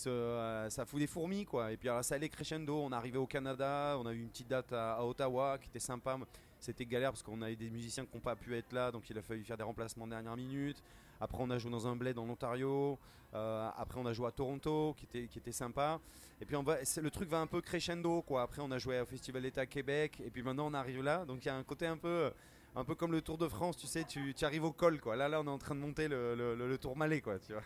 [0.07, 1.71] euh, ça fout des fourmis, quoi.
[1.71, 4.47] Et puis alors ça allait crescendo, on arrivé au Canada, on a eu une petite
[4.47, 6.17] date à, Ottawa qui était sympa.
[6.59, 9.17] C'était galère parce qu'on avait des musiciens qui n'ont pas pu être là, donc il
[9.17, 10.81] a fallu faire des remplacements de dernière minute.
[11.19, 12.99] Après, on a joué dans un bled en Ontario.
[13.33, 15.99] Après, on a joué à Toronto, qui était, sympa.
[16.39, 18.41] Et puis, le truc va un peu crescendo, quoi.
[18.41, 20.19] Après, on a joué au Festival d'État Québec.
[20.25, 21.23] Et puis maintenant, on arrive là.
[21.23, 22.31] Donc, il y a un côté un peu,
[22.75, 25.15] un peu comme le Tour de France, tu sais, tu, arrives au col, quoi.
[25.15, 27.63] Là, là, on est en train de monter le, Tour Malais, quoi, tu vois.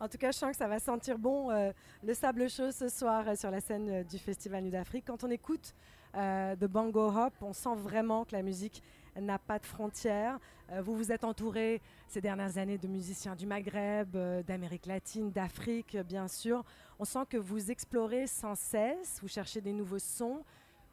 [0.00, 1.70] En tout cas, je sens que ça va sentir bon euh,
[2.02, 5.04] le sable chaud ce soir euh, sur la scène euh, du Festival Nuit d'Afrique.
[5.06, 5.74] Quand on écoute
[6.14, 8.82] de Bango Hop, on sent vraiment que la musique
[9.16, 10.38] n'a pas de frontières.
[10.82, 14.14] Vous vous êtes entouré ces dernières années de musiciens du Maghreb,
[14.46, 16.64] d'Amérique latine, d'Afrique, bien sûr.
[16.98, 20.44] On sent que vous explorez sans cesse, vous cherchez des nouveaux sons.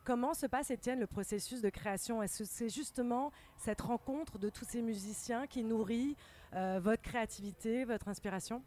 [0.09, 2.23] Comment se passe, Étienne, le processus de création?
[2.23, 6.15] Est-ce que c'est justement cette rencontre de tous ces musiciens qui nourrit
[6.55, 8.63] euh, votre créativité, votre inspiration?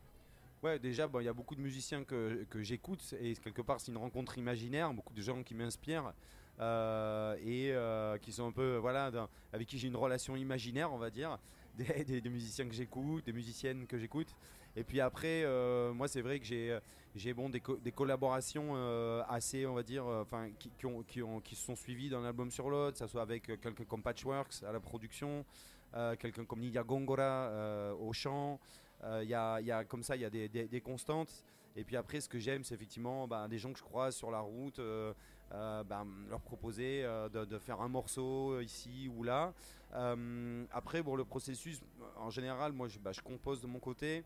[0.62, 3.98] Ouais, déjà, il y a beaucoup de musiciens que, j'écoute et quelque part, c'est une
[3.98, 4.94] rencontre imaginaire.
[4.94, 6.14] Beaucoup de gens qui m'inspirent
[6.60, 9.10] euh, et euh, qui sont un peu, voilà,
[9.52, 11.40] avec qui j'ai une relation imaginaire, on va dire.
[11.76, 14.36] Des musiciens que j'écoute, des musiciennes que j'écoute.
[14.76, 16.78] Et puis après, euh, moi, c'est vrai que j'ai,
[17.14, 21.22] j'ai bon, des, co- des collaborations euh, assez, on va dire, euh, enfin, qui, qui,
[21.22, 23.84] ont, qui, se sont suivies d'un album sur l'autre, que ça soit avec euh, quelqu'un
[23.84, 25.44] comme Patchworks à la production,
[25.94, 28.58] euh, quelqu'un comme Nidia Gongora euh, au chant.
[29.04, 31.44] Euh, Il y, a, y a comme ça, il y a des, constantes.
[31.76, 34.30] Et puis après, ce que j'aime, c'est effectivement bah, des gens que je croise sur
[34.30, 35.12] la route, euh,
[35.52, 39.52] euh, bah, leur proposer euh, de, faire un morceau euh, ici ou là.
[39.94, 41.80] Euh, après, bon, le processus,
[42.16, 44.24] en général, moi, je, je compose de mon côté.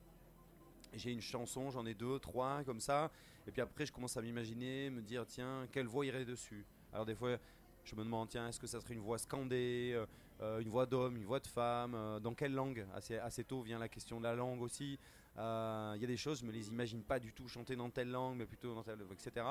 [0.97, 3.11] J'ai une chanson, j'en ai deux, trois, comme ça.
[3.47, 6.64] Et puis après, je commence à m'imaginer, me dire, tiens, quelle voix irait dessus?
[6.92, 7.36] Alors des fois,
[7.84, 10.07] je me demande, tiens, est-ce que ça serait une voix scandée, euh,
[10.40, 12.86] euh, une voix d'homme, une voix de femme euh, Dans quelle langue?
[12.94, 14.99] Assez, assez tôt vient la question de la langue aussi.
[15.38, 18.11] Il y a des choses, je me les imagine pas du tout chanter dans telle
[18.11, 19.44] langue, mais plutôt dans telle, etc.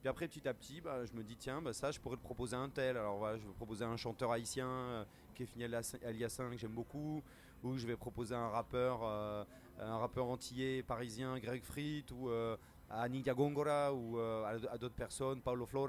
[0.00, 2.22] Puis après, petit à petit, bah, je me dis, tiens, bah, ça, je pourrais le
[2.22, 2.96] proposer à un tel.
[2.96, 5.04] Alors voilà, je vais proposer un chanteur haïtien, euh,
[5.34, 7.22] Kefini Aliassin, que j'aime beaucoup.
[7.62, 9.46] Ou je vais proposer un rappeur,
[9.78, 12.56] un rappeur antillais, parisien, Greg Frit, ou euh,
[12.90, 15.88] à Nidia Gongora, ou euh, à, d'autres personnes, Paulo Flores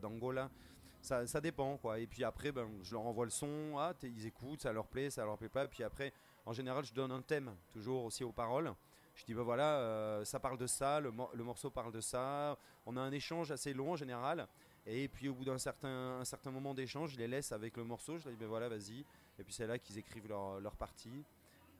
[0.00, 0.50] d'Angola.
[1.00, 1.98] Ça, ça dépend, quoi.
[1.98, 5.10] Et puis après, ben, je leur envoie le son, ah, ils écoutent, ça leur plaît,
[5.10, 5.66] ça leur plaît pas.
[5.66, 6.12] Puis après,
[6.46, 8.72] en général, je donne un thème, toujours aussi aux paroles.
[9.14, 12.00] Je dis, ben voilà, euh, ça parle de ça, le, mor- le morceau parle de
[12.00, 12.56] ça.
[12.86, 14.46] On a un échange assez long en général.
[14.86, 17.84] Et puis au bout d'un certain, un certain moment d'échange, je les laisse avec le
[17.84, 18.16] morceau.
[18.18, 19.04] Je leur dis, ben voilà, vas-y.
[19.38, 21.24] Et puis c'est là qu'ils écrivent leur, leur partie.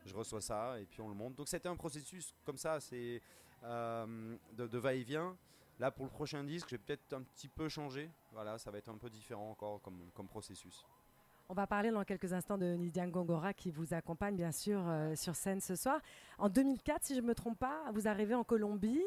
[0.04, 1.34] Je reçois ça et puis on le monte.
[1.34, 3.20] Donc c'était un processus comme ça, c'est
[3.64, 5.36] euh, de, de va-et-vient.
[5.78, 8.10] Là pour le prochain disque, je vais peut-être un petit peu changer.
[8.32, 10.84] Voilà, ça va être un peu différent encore comme, comme processus.
[11.48, 15.14] On va parler dans quelques instants de Nidian Gongora qui vous accompagne bien sûr euh,
[15.14, 16.00] sur scène ce soir.
[16.38, 19.02] En 2004, si je ne me trompe pas, vous arrivez en Colombie.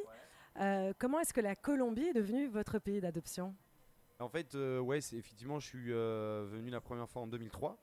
[0.59, 3.53] Euh, comment est-ce que la Colombie est devenue votre pays d'adoption?
[4.19, 7.77] En fait, ouais, c'est effectivement, je suis venu la première fois en 2003.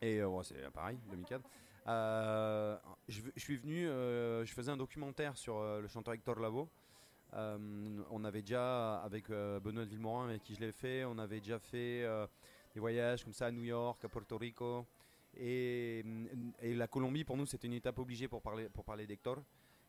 [0.00, 1.42] Et ouais, c'est pareil, 2004.
[1.86, 2.76] Euh,
[3.08, 6.68] je, suis venu, euh, je faisais un documentaire sur euh, le chanteur Hector Lavoe.
[7.34, 11.40] Euh, on avait déjà, avec Benoît de Villemorin, avec qui je l'ai fait, on avait
[11.40, 12.06] déjà fait
[12.72, 14.86] des voyages comme ça à New York, à Porto Rico.
[15.36, 16.04] Et,
[16.62, 19.42] la Colombie, pour nous, c'était une étape obligée pour parler, pour parler d'Hector.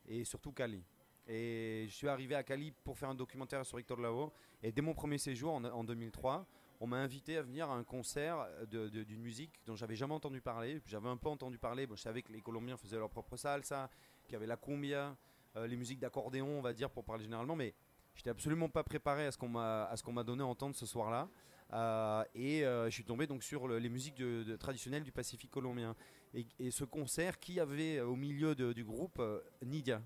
[0.08, 0.84] Et surtout Cali.
[1.28, 4.32] Et je suis arrivé à Cali pour faire un documentaire sur Hector Lavoe.
[4.64, 6.48] Et dès mon premier séjour, en 2003,
[6.80, 10.42] on m'a invité à venir à un concert de- d'une musique dont j'avais jamais entendu
[10.42, 10.82] parler.
[10.86, 11.88] J'avais un peu entendu parler.
[11.88, 13.90] Bon, je savais que les Colombiens faisaient leur propre salsa,
[14.26, 15.16] qu'il y avait la cumbia,
[15.56, 17.74] euh, les musiques d'accordéon, on va dire, pour parler généralement, mais
[18.14, 21.30] j'étais absolument pas préparé à ce qu'on m'a donné à entendre ce soir-là.
[21.74, 24.22] Euh, et euh, je suis tombé donc sur le- les musiques
[24.60, 25.96] traditionnelles du Pacifique colombien.
[26.60, 30.02] Et, ce concert, qui avait euh, au milieu du groupe euh, Nidia.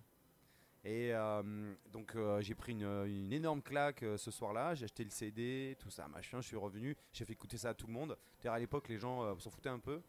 [0.86, 5.10] Et euh, donc euh, j'ai pris une, énorme claque euh, ce soir-là, j'ai acheté le
[5.10, 8.18] CD, tout ça, machin, je suis revenu, j'ai fait écouter ça à tout le monde.
[8.40, 10.02] D'ailleurs à l'époque les gens s'en foutaient un peu.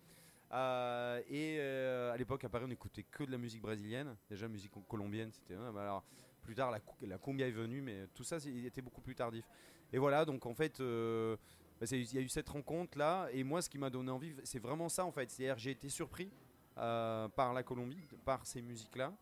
[0.53, 5.33] Et à l'époque à Paris on écoutait que de la musique brésilienne, déjà musique colombienne
[5.33, 5.57] c'était...
[5.57, 6.05] bah alors,
[6.43, 9.45] plus tard la, la cumbia est venue mais tout ça était beaucoup plus tardif.
[9.93, 10.81] Et voilà donc en fait...
[10.81, 14.35] bah, il y a eu cette rencontre là et moi ce qui m'a donné envie
[14.45, 15.31] c'est vraiment ça en fait.
[15.31, 16.31] C'est-à-dire j'ai été surpris
[16.77, 19.13] par la Colombie par ces musiques là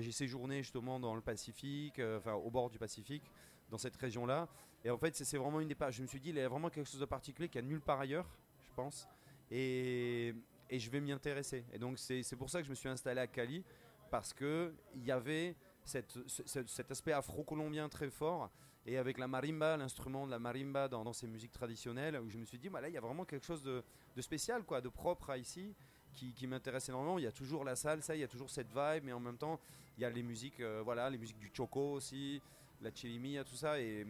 [0.00, 3.24] j'ai séjourné justement dans le Pacifique, euh, enfin au bord du Pacifique,
[3.70, 4.48] dans cette région-là.
[4.84, 5.94] Et en fait, c'est vraiment une des pages.
[5.96, 7.70] Je me suis dit, il y a vraiment quelque chose de particulier qu'il n'y a
[7.70, 8.28] nulle part ailleurs,
[8.68, 9.08] je pense.
[9.50, 10.34] Et,
[10.68, 11.64] et je vais m'y intéresser.
[11.72, 13.62] Et donc, c'est pour ça que je me suis installé à Cali,
[14.10, 14.72] parce qu'il
[15.04, 15.54] y avait
[15.84, 18.50] cette, ce- ce- cet aspect afro-colombien très fort.
[18.84, 22.36] Et avec la marimba, l'instrument de la marimba dans, dans ces musiques traditionnelles, où je
[22.36, 23.82] me suis dit, bah là, il y a vraiment quelque chose de,
[24.16, 25.72] de spécial, quoi, de propre à ici
[26.14, 27.18] qui, m'intéresse énormément.
[27.18, 29.36] Il y a toujours la salsa, il y a toujours cette vibe, mais en même
[29.36, 29.58] temps,
[29.96, 32.40] il y a les musiques, euh, voilà, les musiques du choco aussi,
[32.80, 33.80] la chilimia, tout ça.
[33.80, 34.06] Et,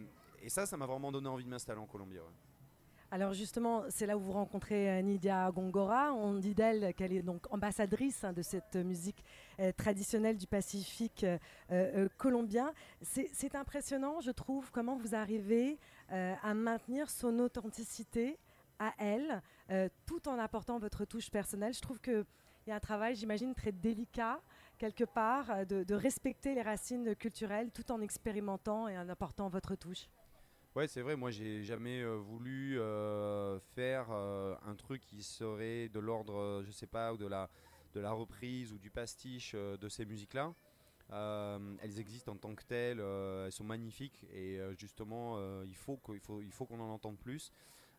[0.47, 2.17] ça, ça m'a vraiment donné envie de m'installer en Colombie.
[3.11, 6.13] Alors justement, c'est là où vous rencontrez euh, Nidia Gongora.
[6.13, 9.23] On dit d'elle qu'elle est donc ambassadrice hein, de cette musique
[9.59, 11.25] euh, traditionnelle du Pacifique
[12.17, 12.73] colombien.
[13.01, 15.77] C'est impressionnant, je trouve, comment vous arrivez
[16.09, 18.37] à maintenir son authenticité
[18.97, 21.73] elle, euh, tout en apportant votre touche personnelle.
[21.73, 22.25] Je trouve qu'il
[22.67, 24.41] y a un travail, j'imagine, très délicat,
[24.77, 29.75] quelque part, euh, de, respecter les racines culturelles tout en expérimentant et en apportant votre
[29.75, 30.09] touche.
[30.75, 32.79] Ouais, c'est vrai, moi j'ai jamais euh, voulu
[33.75, 37.49] faire un truc qui serait de l'ordre, je sais pas, ou de la,
[37.93, 40.51] de la reprise ou du pastiche de ces musiques-là.
[41.11, 46.41] Elles existent en tant que telles, elles sont magnifiques et justement il faut qu'il faut,
[46.41, 47.51] il faut qu'on en entende plus,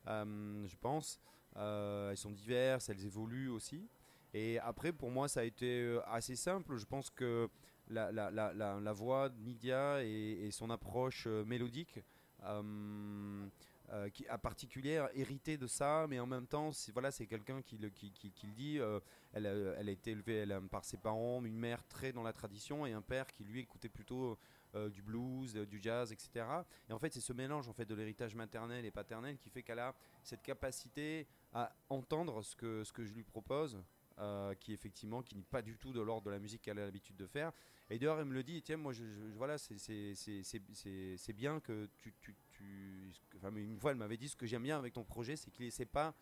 [0.07, 1.20] je pense.
[1.57, 3.88] Euh, elles sont diverses, elles évoluent aussi.
[4.32, 6.76] Et après, pour moi, ça a été euh, assez simple.
[6.76, 7.48] Je pense que
[7.88, 12.00] la, voix de Nidia et, son approche euh, mélodique,
[12.44, 13.46] euh,
[13.92, 17.61] euh, qui a particulière, héritée de ça, mais en même temps, c'est voilà, c'est quelqu'un
[17.61, 18.78] qui le, dit.
[18.78, 18.98] euh,
[19.34, 23.02] elle, a, été élevée par ses parents, une mère très dans la tradition et un
[23.02, 24.38] père qui lui écoutait plutôt
[24.75, 26.45] euh, du blues, euh, du jazz, etc.
[26.89, 29.62] Et en fait, c'est ce mélange en fait de l'héritage maternel et paternel qui fait
[29.62, 33.83] qu'elle a cette capacité à entendre ce que, ce que je lui propose.
[34.20, 36.85] euh, qui effectivement qui n'est pas du tout de l'ordre de la musique qu'elle a
[36.85, 37.51] l'habitude de faire
[37.91, 39.03] et d'ailleurs elle me le dit tiens moi je,
[39.35, 44.47] voilà c'est- bien que tu, tu, tu- enfin, une fois elle m'avait dit ce que
[44.47, 46.14] j'aime bien avec ton projet c'est qu'il essaie pas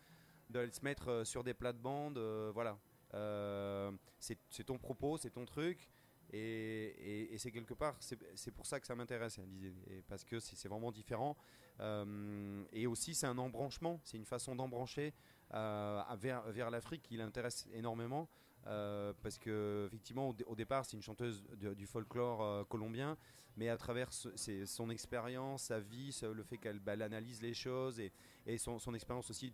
[0.49, 2.17] de se mettre sur des plates-bandes
[2.51, 2.79] voilà
[4.19, 5.87] c'est ton propos c'est ton truc
[6.33, 9.39] et, c'est quelque part c'est pour ça que ça m'intéresse
[9.87, 11.37] et parce que c'est vraiment différent.
[11.79, 13.99] Euh, et aussi c'est un embranchement.
[14.03, 15.13] C'est une façon d'embrancher
[15.53, 18.27] euh, vers, vers l'Afrique qui l'intéresse énormément
[18.67, 21.43] euh, parce que effectivement au, dé- au départ c'est une chanteuse
[21.75, 23.17] du folklore euh, colombien
[23.57, 28.11] mais à travers son expérience sa vie le fait qu'elle bah, analyse les choses et,
[28.47, 29.51] et son, expérience aussi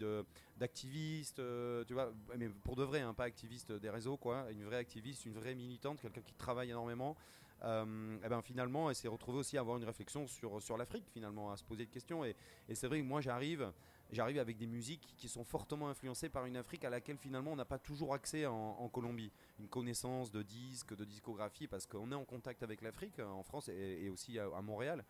[0.57, 4.63] d'activiste euh, tu vois mais pour de vrai hein, pas activiste des réseaux quoi une
[4.63, 7.17] vraie activiste une vraie militante quelqu'un qui travaille énormément
[7.63, 11.51] euh, eh ben finalement elle s'est retrouvée aussi à avoir une réflexion sur, l'Afrique finalement
[11.51, 12.35] à se poser des questions et,
[12.69, 13.71] et c'est vrai que moi j'arrive
[14.11, 17.55] j'arrive avec des musiques qui sont fortement influencées par une Afrique à laquelle finalement on
[17.55, 19.31] n'a pas toujours accès en, Colombie.
[19.59, 23.43] Une connaissance de disques, de discographie, parce qu'on est en contact avec l'Afrique, euh, en
[23.43, 25.05] France et, aussi à, Montréal.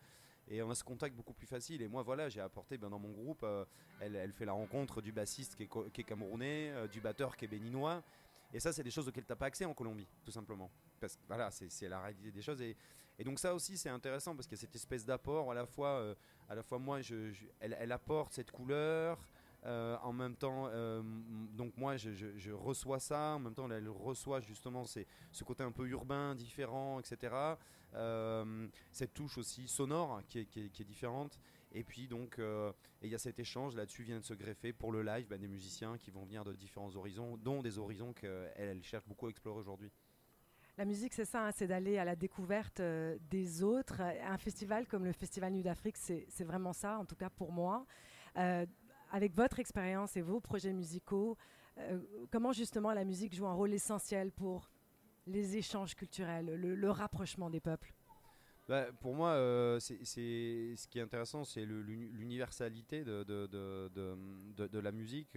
[0.48, 1.80] Et on a ce contact beaucoup plus facile.
[1.82, 3.64] Et moi, voilà, j'ai apporté ben, dans mon groupe, euh,
[4.00, 8.02] elle, fait la rencontre du bassiste qui est, camerounais, euh, du batteur qui est béninois.
[8.52, 10.70] Et ça, c'est des choses auxquelles tu n'as pas accès en Colombie, tout simplement.
[11.00, 12.60] Parce que voilà, c'est la réalité des choses.
[13.20, 15.66] Et donc ça aussi, c'est intéressant parce qu'il y a cette espèce d'apport à la
[15.66, 16.14] fois, euh,
[16.48, 17.00] à la fois moi,
[17.60, 19.18] elle, apporte cette couleur.
[19.66, 21.02] euh, en même temps, euh,
[21.52, 23.34] donc moi, je, reçois ça.
[23.34, 27.58] En même temps, elle reçoit justement ces- ce côté un peu urbain, différent, etc.
[28.90, 31.38] Cette touche aussi sonore qui est, différente.
[31.72, 32.40] Et puis donc,
[33.02, 35.48] il y a cet échange là-dessus vient de se greffer pour le live, bah, des
[35.48, 39.30] musiciens qui vont venir de différents horizons, dont des horizons qu'elle elle cherche beaucoup à
[39.30, 39.92] explorer aujourd'hui.
[40.78, 44.00] La musique, c'est ça, hein, c'est d'aller à la découverte euh, des autres.
[44.00, 47.84] Un festival comme le Festival Nuit d'Afrique, c'est vraiment ça, en tout cas pour moi.
[48.36, 48.64] Euh,
[49.10, 51.36] avec votre expérience et vos projets musicaux,
[51.78, 52.00] euh,
[52.30, 54.70] comment justement la musique joue un rôle essentiel pour
[55.26, 57.92] les échanges culturels, le, rapprochement des peuples?
[58.68, 59.34] Bah, pour moi,
[59.80, 65.36] ce qui est intéressant, c'est l'universalité de, la musique,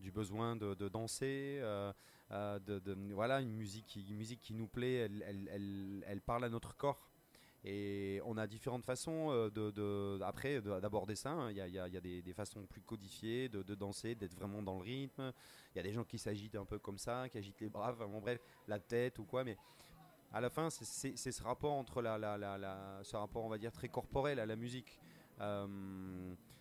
[0.00, 1.58] du besoin de, de danser.
[1.62, 1.92] euh,
[2.32, 5.48] euh, de, voilà, une musique, qui, musique qui nous plaît, elle, elle-
[6.06, 7.08] elle- parle à notre corps.
[7.64, 11.30] Et on a différentes façons euh, de, après de- d'aborder ça.
[11.32, 11.50] hein.
[11.50, 14.62] Il y a, il y a- des, des façons plus codifiées de, danser, d'être vraiment
[14.62, 15.32] dans le rythme.
[15.74, 17.92] Il y a des gens qui s'agitent un peu comme ça, qui agitent les bras,
[17.92, 19.42] enfin, bref, la tête ou quoi.
[19.44, 19.58] Mais
[20.32, 23.72] à la fin, c'est- ce rapport entre la, la- la- ce rapport, on va dire,
[23.72, 24.98] très corporel à la musique.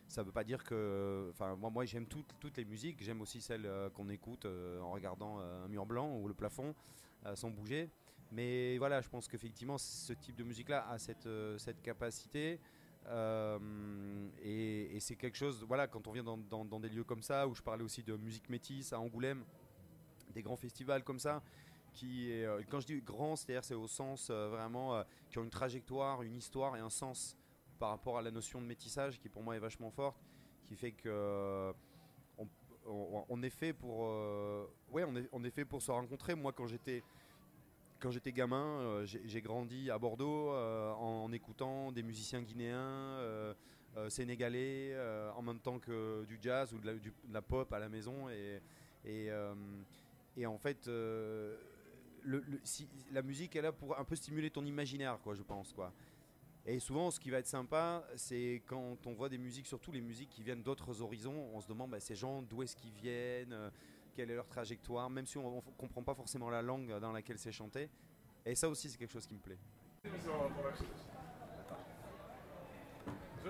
[0.09, 1.29] Ça veut pas dire que.
[1.31, 3.01] Enfin, moi, j'aime toutes, les musiques.
[3.01, 6.33] J'aime aussi celles euh, qu'on écoute euh, en regardant euh, un mur blanc ou le
[6.33, 6.75] plafond
[7.35, 7.89] sans bouger.
[8.31, 11.27] Mais voilà, je pense qu'effectivement, ce type de musique-là a cette,
[11.83, 12.59] capacité.
[14.41, 17.61] et c'est quelque chose, voilà, quand on vient dans, des lieux comme ça, où je
[17.61, 19.43] parlais aussi de musique métisse à Angoulême,
[20.33, 21.41] des grands festivals comme ça,
[21.91, 22.31] qui
[22.69, 26.77] quand je dis grand, c'est-à-dire c'est au sens vraiment qui ont une trajectoire, une histoire
[26.77, 27.35] et un sens
[27.79, 30.21] par rapport à la notion de métissage qui pour moi est vachement forte,
[30.67, 31.73] qui fait que euh,
[32.85, 36.35] on, est fait pour, euh, ouais, on est, on est fait pour se rencontrer.
[36.35, 37.03] Moi, quand j'étais
[37.99, 43.19] quand j'étais gamin, euh, j'ai grandi à Bordeaux en, écoutant des musiciens guinéens,
[44.07, 44.95] sénégalais,
[45.35, 47.13] en même temps que du jazz ou de la, du-
[47.47, 48.29] pop à la maison.
[48.29, 48.61] Et,
[49.05, 50.89] et, en fait,
[52.63, 55.73] si- la musique est là pour un peu stimuler ton imaginaire, quoi, je pense.
[55.73, 55.91] Quoi.
[56.65, 60.01] Et souvent, ce qui va être sympa, c'est quand on voit des musiques, surtout les
[60.01, 63.53] musiques qui viennent d'autres horizons, on se demande bah, ces gens d'où est-ce qu'ils viennent,
[63.53, 63.69] euh,
[64.13, 67.39] quelle est leur trajectoire, même si on ne comprend pas forcément la langue dans laquelle
[67.39, 67.89] c'est chanté.
[68.45, 69.57] Et ça aussi, c'est quelque chose qui me plaît.
[70.03, 70.09] Je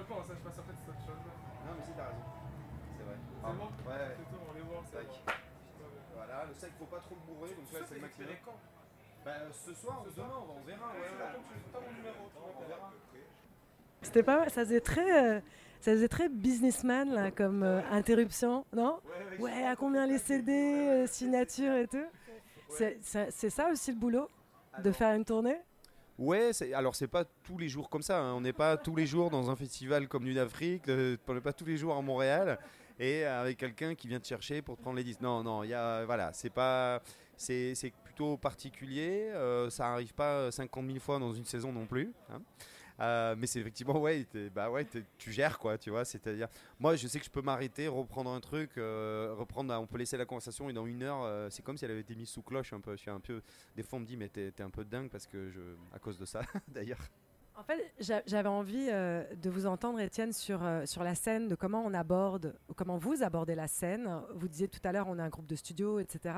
[0.02, 1.18] pense, hein, je pense en fait c'est autre chose.
[1.66, 2.24] Non, mais si, t'as raison.
[2.98, 3.16] C'est vrai.
[3.18, 4.16] C'est Ah, bon Ouais.
[4.18, 5.08] C'est tout, on les voit, c'est Tac.
[5.08, 5.34] bon.
[6.16, 8.28] Voilà, le sac, faut pas trop le bourrer, donc Ça, là, c'est c'est le maximum.
[9.26, 10.28] Bah, ce soir ou demain,
[10.62, 11.34] on verra.
[14.02, 15.40] C'était pas mal, ça faisait très, euh,
[15.82, 19.00] ça faisait très businessman là, comme euh, interruption, non?
[19.38, 22.06] Ouais, à combien les CD, euh, signature et tout?
[22.70, 24.30] C'est ça aussi le boulot
[24.84, 25.58] De faire une tournée?
[26.18, 28.20] Ouais, alors c'est pas tous les jours comme ça.
[28.20, 28.34] hein.
[28.34, 30.88] On n'est pas tous les jours dans un festival comme Nuit d'Afrique.
[30.90, 32.60] euh, On n'est pas tous les jours à Montréal
[33.00, 35.22] et avec quelqu'un qui vient te chercher pour te prendre les disques.
[35.22, 37.02] Non, non, il y a, voilà, c'est pas,
[37.38, 37.74] c'est
[38.38, 39.30] particulier.
[39.34, 42.12] euh, ça arrive pas 50 000 fois dans une saison non plus.
[42.32, 42.42] hein.
[43.02, 44.86] Euh, mais c'est effectivement, ouais, bah ouais,
[45.18, 46.04] tu gères quoi, tu vois.
[46.04, 46.50] C'est-à-dire,
[46.80, 50.18] moi, je sais que je peux m'arrêter, reprendre un truc, euh, reprendre, on peut laisser
[50.18, 52.42] la conversation et dans une heure, euh, c'est comme si elle avait été mise sous
[52.42, 52.92] cloche un peu.
[52.98, 53.42] Je suis un peu,
[53.76, 55.62] des fois, on me dit, mais t'es un peu dingue parce que je,
[55.94, 57.00] à cause de ça, d'ailleurs.
[57.60, 61.50] En fait, j'a- j'avais envie euh, de vous entendre, Étienne, sur, euh, sur la scène,
[61.50, 64.10] de comment on aborde, ou comment vous abordez la scène.
[64.34, 66.36] Vous disiez tout à l'heure, on a un groupe de studio, etc.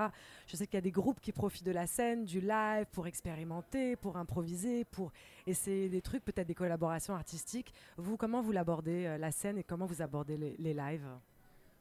[0.47, 3.05] Je sais qu'il y a des groupes qui profitent de la scène, du live, pour
[3.05, 5.11] expérimenter, pour improviser, pour
[5.45, 7.71] essayer des trucs, peut-être des collaborations artistiques.
[7.97, 11.05] Vous, comment vous l'abordez, euh, la scène, et comment vous abordez les, lives?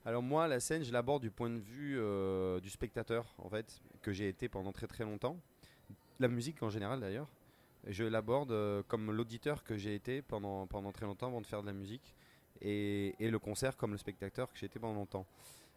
[0.04, 1.98] Alors moi, la scène, je l'aborde du point de vue
[2.60, 5.38] du spectateur, en fait, que j'ai été pendant très très longtemps.
[6.18, 7.28] La musique en général, d'ailleurs.
[7.86, 11.62] Je l'aborde euh, comme l'auditeur que j'ai été pendant, pendant très longtemps avant de faire
[11.62, 12.14] de la musique.
[12.62, 15.26] Et, et le concert comme le spectateur que j'ai été pendant longtemps.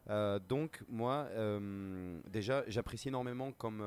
[0.09, 3.79] Euh, donc moi, euh, déjà, j'apprécie énormément comme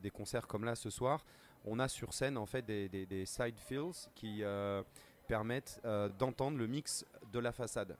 [0.00, 1.24] des concerts comme là ce soir.
[1.66, 4.42] On a sur scène en fait des, des- side fills qui
[5.26, 5.80] permettent
[6.18, 7.96] d'entendre le mix de la façade.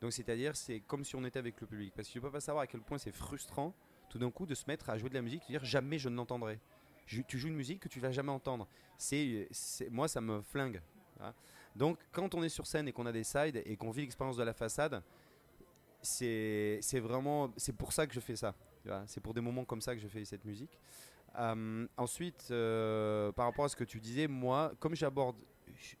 [0.00, 1.92] Donc c'est-à-dire c'est comme si on était avec le public.
[1.96, 3.74] Parce que tu peux pas savoir à quel point c'est frustrant
[4.08, 6.08] tout d'un coup de se mettre à jouer de la musique et dire jamais je
[6.08, 6.60] ne l'entendrai.
[7.08, 8.68] Tu joues une musique que tu vas jamais entendre.
[8.96, 9.48] C'est,
[9.90, 10.80] moi ça me flingue.
[11.74, 14.36] Donc quand on est sur scène et qu'on a des sides et qu'on vit l'expérience
[14.36, 15.02] de la façade,
[16.02, 18.54] c'est, vraiment c'est pour ça que je fais ça.
[19.06, 20.78] C'est pour des moments comme ça que je fais cette musique.
[21.38, 25.36] Euh, ensuite, euh, par rapport à ce que tu disais, moi, comme j'aborde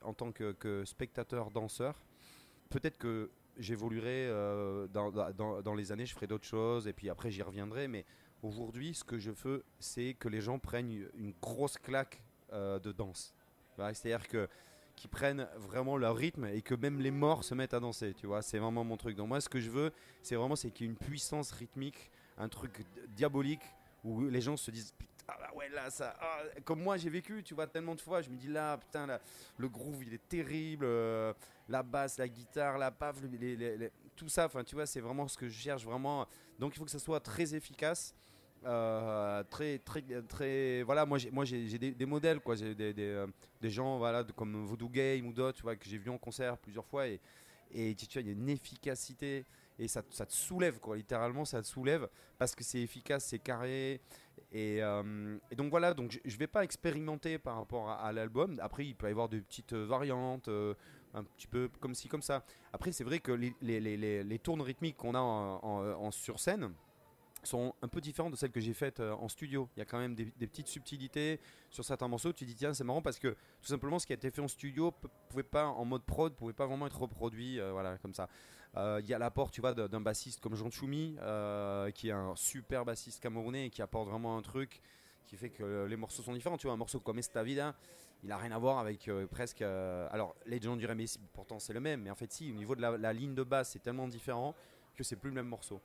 [0.02, 2.02] en tant que, que spectateur danseur,
[2.70, 7.10] peut-être que j'évoluerai euh, dans, dans- dans les années, je ferai d'autres choses et puis
[7.10, 7.88] après j'y reviendrai.
[7.88, 8.06] Mais
[8.42, 12.22] aujourd'hui, ce que je veux, c'est que les gens prennent une grosse claque
[12.52, 13.34] euh, de danse.
[13.76, 14.48] C'est-à-dire que
[14.96, 18.14] qu'ils prennent vraiment leur rythme et que même les morts se mettent à danser.
[18.14, 19.16] Tu vois, c'est vraiment mon truc.
[19.16, 22.10] Donc moi, ce que je veux, c'est vraiment c'est qu'il y ait une puissance rythmique,
[22.36, 23.62] un truc diabolique
[24.02, 24.92] où les gens se disent
[25.28, 28.22] ah bah ouais là ça ah, comme moi j'ai vécu tu vois tellement de fois
[28.22, 29.20] je me dis là putain là,
[29.58, 31.34] le groove il est terrible euh,
[31.68, 33.16] la basse la guitare la paf
[34.16, 36.26] tout ça enfin tu vois c'est vraiment ce que je cherche vraiment
[36.58, 38.14] donc il faut que ça soit très efficace
[38.64, 42.56] euh, très très très voilà moi j'ai moi j'ai des, modèles quoi.
[42.56, 43.26] J'ai des, des, euh,
[43.60, 46.18] des gens voilà de- comme Voodoo Game ou d'autres tu vois que j'ai vu en
[46.18, 47.20] concert plusieurs fois et
[47.72, 49.44] et tu vois il y a une efficacité
[49.78, 50.96] et ça, ça te soulève quoi.
[50.96, 54.00] Littéralement ça te soulève parce que c'est efficace c'est carré
[54.50, 55.94] et, euh, donc voilà.
[55.94, 58.58] Donc je, je vais pas expérimenter par rapport à, l'album.
[58.60, 60.48] Après il peut y avoir des petites variantes
[61.14, 62.44] un petit peu comme ci comme ça.
[62.72, 66.72] Après c'est vrai que les, les, les, les- tournes rythmiques qu'on a en sur scène
[67.42, 69.68] sont un peu différentes de celles que j'ai faites euh, en studio.
[69.76, 72.32] Il y a quand même des, petites subtilités sur certains morceaux.
[72.32, 74.48] Tu dis tiens c'est marrant parce que tout simplement ce qui a été fait en
[74.48, 74.92] studio
[75.28, 78.28] pouvait pas en mode prod pouvait pas vraiment être reproduit euh, voilà comme ça.
[78.76, 81.16] Euh, Il y a l'apport tu vois d'un bassiste comme Jean Choumi
[81.94, 84.80] qui est un super bassiste camerounais et qui apporte vraiment un truc
[85.26, 86.56] qui fait que les morceaux sont différents.
[86.56, 87.74] Tu vois un morceau comme Esta Vida
[88.24, 89.62] il a rien à voir avec presque.
[89.62, 92.02] alors, les gens diraient, mais pourtant c'est le même.
[92.02, 94.56] Mais en fait, si, au niveau de la, la ligne de basse, c'est tellement différent
[94.96, 95.80] que c'est plus le même morceau.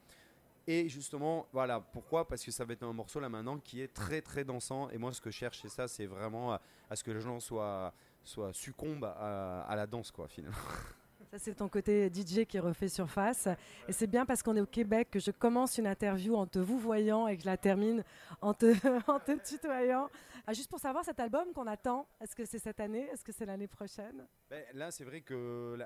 [0.65, 2.27] Et justement, voilà, pourquoi?
[2.27, 4.89] Parce que ça va être un morceau là maintenant qui est très très dansant.
[4.91, 7.39] Et moi, ce que je cherche, c'est ça, c'est vraiment à, ce que les gens
[7.39, 7.93] soient,
[8.23, 10.57] soient succombent à la danse, quoi, finalement.
[11.37, 13.47] C'est ton côté DJ qui refait surface.
[13.87, 16.59] Et c'est bien parce qu'on est au Québec que je commence une interview en te
[16.59, 18.03] vous voyant et que je la termine
[18.41, 18.73] en te,
[19.43, 20.09] tutoyant.
[20.45, 23.07] Ah, juste pour savoir, cet album qu'on attend, est-ce que c'est cette année?
[23.11, 24.27] Est-ce que c'est l'année prochaine?
[24.49, 25.77] Ben, là, c'est vrai que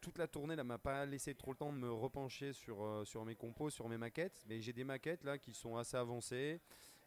[0.00, 3.04] toute la tournée ne m'a pas laissé trop le temps de me repencher sur, euh,
[3.04, 4.44] sur mes compos, sur mes maquettes.
[4.48, 6.60] Mais j'ai des maquettes là qui sont assez avancées.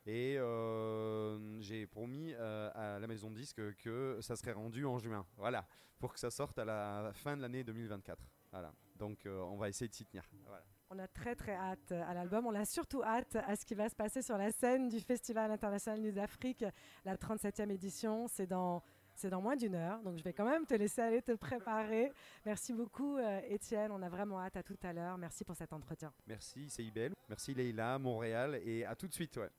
[0.06, 4.98] Et euh, j'ai promis euh, à la maison de disque que ça serait rendu en
[4.98, 5.26] juin.
[5.38, 5.68] Voilà.
[6.00, 8.24] Pour que ça sorte à la fin de l'année 2024.
[8.52, 8.72] Voilà.
[8.96, 10.24] Donc euh, on va essayer de s'y tenir.
[10.46, 10.64] Voilà.
[10.92, 12.48] On a très très hâte à l'album.
[12.48, 15.52] On a surtout hâte à ce qui va se passer sur la scène du Festival
[15.52, 16.66] international Nuit d'Afrique,
[17.06, 18.28] la 37e édition.
[18.28, 18.82] C'est dans,
[19.20, 22.12] c'est dans moins d'une heure, donc je vais quand même te laisser aller te préparer.
[22.46, 25.18] Merci beaucoup euh, Étienne, on a vraiment hâte à tout à l'heure.
[25.18, 26.12] Merci pour cet entretien.
[26.26, 27.14] Merci CIBL.
[27.28, 28.60] Merci Leïla, Montréal.
[28.64, 29.38] Et à tout de suite.
[29.38, 29.50] Ouais.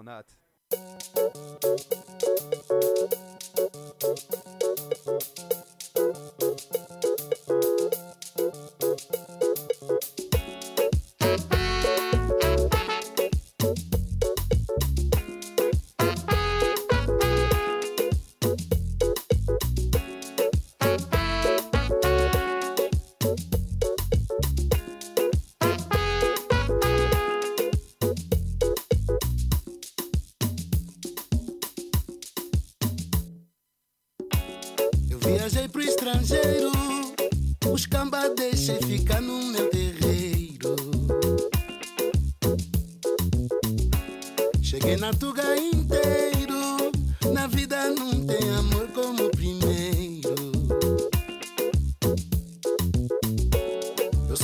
[0.00, 0.34] On a hâte.
[7.48, 7.59] Eu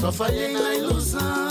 [0.01, 1.49] só falhei na ilusão,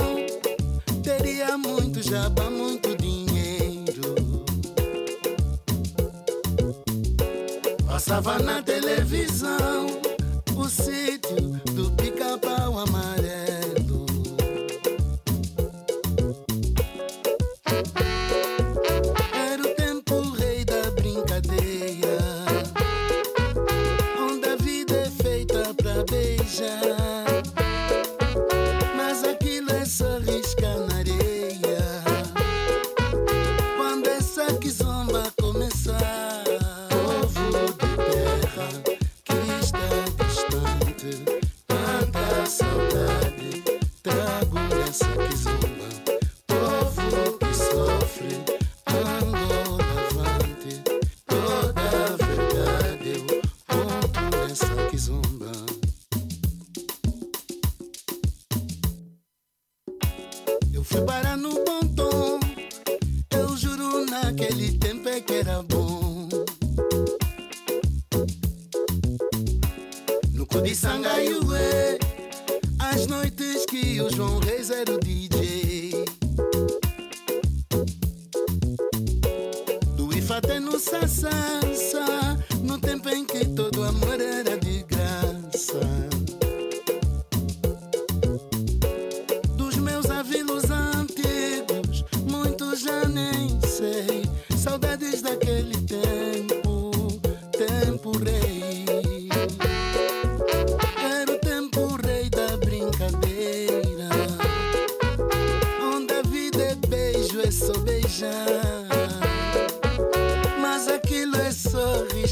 [1.04, 4.16] teria muito jabá, muito dinheiro.
[7.88, 9.88] Passava na televisão
[10.56, 13.25] o sítio do pica-pau amarelo.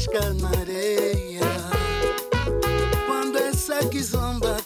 [0.04, 1.40] casca na areia.
[3.06, 4.56] Quando essa guizomba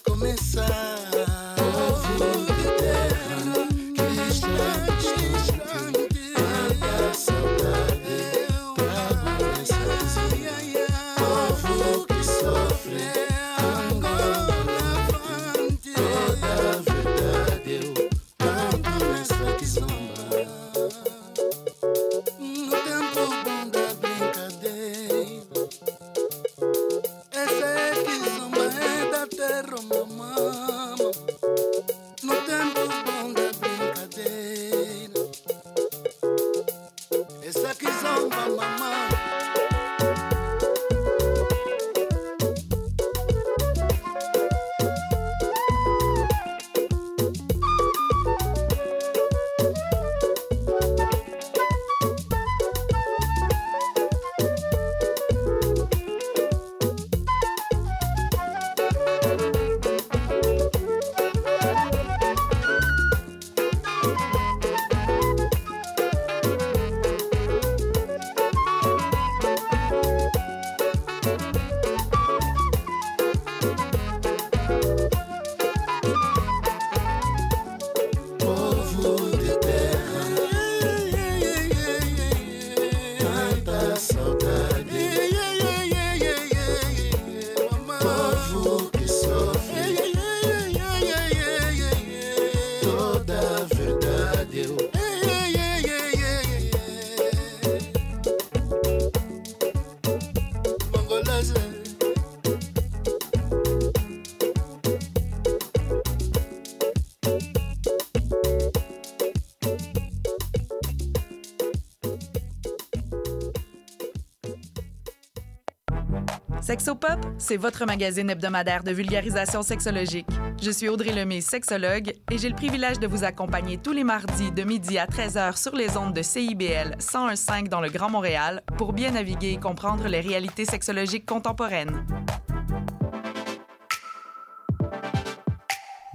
[116.68, 120.26] Sexopop, c'est votre magazine hebdomadaire de vulgarisation sexologique.
[120.60, 124.52] Je suis Audrey Lemay, sexologue, et j'ai le privilège de vous accompagner tous les mardis
[124.52, 128.92] de midi à 13h sur les ondes de CIBL 101.5 dans le Grand Montréal pour
[128.92, 132.04] bien naviguer et comprendre les réalités sexologiques contemporaines.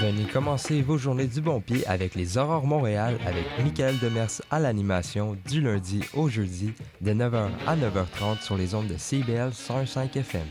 [0.00, 4.58] Venez commencer vos journées du bon pied avec les Aurores Montréal avec Michael Demers à
[4.58, 10.14] l'animation du lundi au jeudi de 9h à 9h30 sur les ondes de CBL 105
[10.16, 10.42] FM.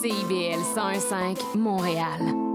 [0.00, 2.45] CIBL 101.5 Montréal.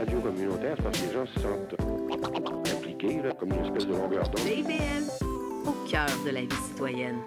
[0.00, 1.76] Radio communautaire, parce que les gens se sentent
[2.74, 4.46] impliqués, là, comme une espèce de longueur d'onde.
[5.66, 7.18] Au cœur de la vie citoyenne.